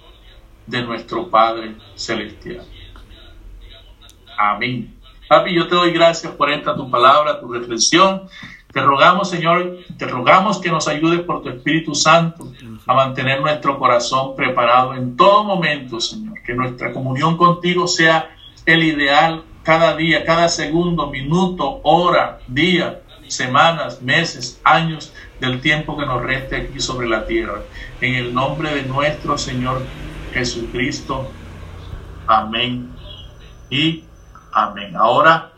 de 0.66 0.82
nuestro 0.82 1.28
Padre 1.28 1.76
Celestial. 1.94 2.66
Amén. 4.36 4.97
Papi, 5.28 5.54
yo 5.54 5.68
te 5.68 5.74
doy 5.74 5.92
gracias 5.92 6.32
por 6.32 6.50
esta 6.50 6.74
tu 6.74 6.90
palabra, 6.90 7.38
tu 7.38 7.52
reflexión. 7.52 8.22
Te 8.72 8.80
rogamos, 8.80 9.28
Señor, 9.28 9.78
te 9.98 10.06
rogamos 10.06 10.58
que 10.58 10.70
nos 10.70 10.88
ayudes 10.88 11.20
por 11.20 11.42
tu 11.42 11.50
Espíritu 11.50 11.94
Santo 11.94 12.50
a 12.86 12.94
mantener 12.94 13.40
nuestro 13.40 13.78
corazón 13.78 14.34
preparado 14.36 14.94
en 14.94 15.16
todo 15.16 15.44
momento, 15.44 16.00
Señor. 16.00 16.42
Que 16.42 16.54
nuestra 16.54 16.92
comunión 16.92 17.36
contigo 17.36 17.86
sea 17.86 18.34
el 18.64 18.82
ideal 18.82 19.42
cada 19.62 19.96
día, 19.96 20.24
cada 20.24 20.48
segundo, 20.48 21.08
minuto, 21.08 21.80
hora, 21.82 22.38
día, 22.46 23.02
semanas, 23.26 24.00
meses, 24.00 24.60
años 24.64 25.12
del 25.40 25.60
tiempo 25.60 25.96
que 25.98 26.06
nos 26.06 26.22
reste 26.22 26.56
aquí 26.56 26.80
sobre 26.80 27.08
la 27.08 27.26
tierra. 27.26 27.62
En 28.00 28.14
el 28.14 28.34
nombre 28.34 28.74
de 28.74 28.82
nuestro 28.84 29.36
Señor 29.36 29.82
Jesucristo. 30.32 31.30
Amén 32.26 32.98
y 33.70 34.04
amén. 34.64 34.96
Ahora 34.96 35.50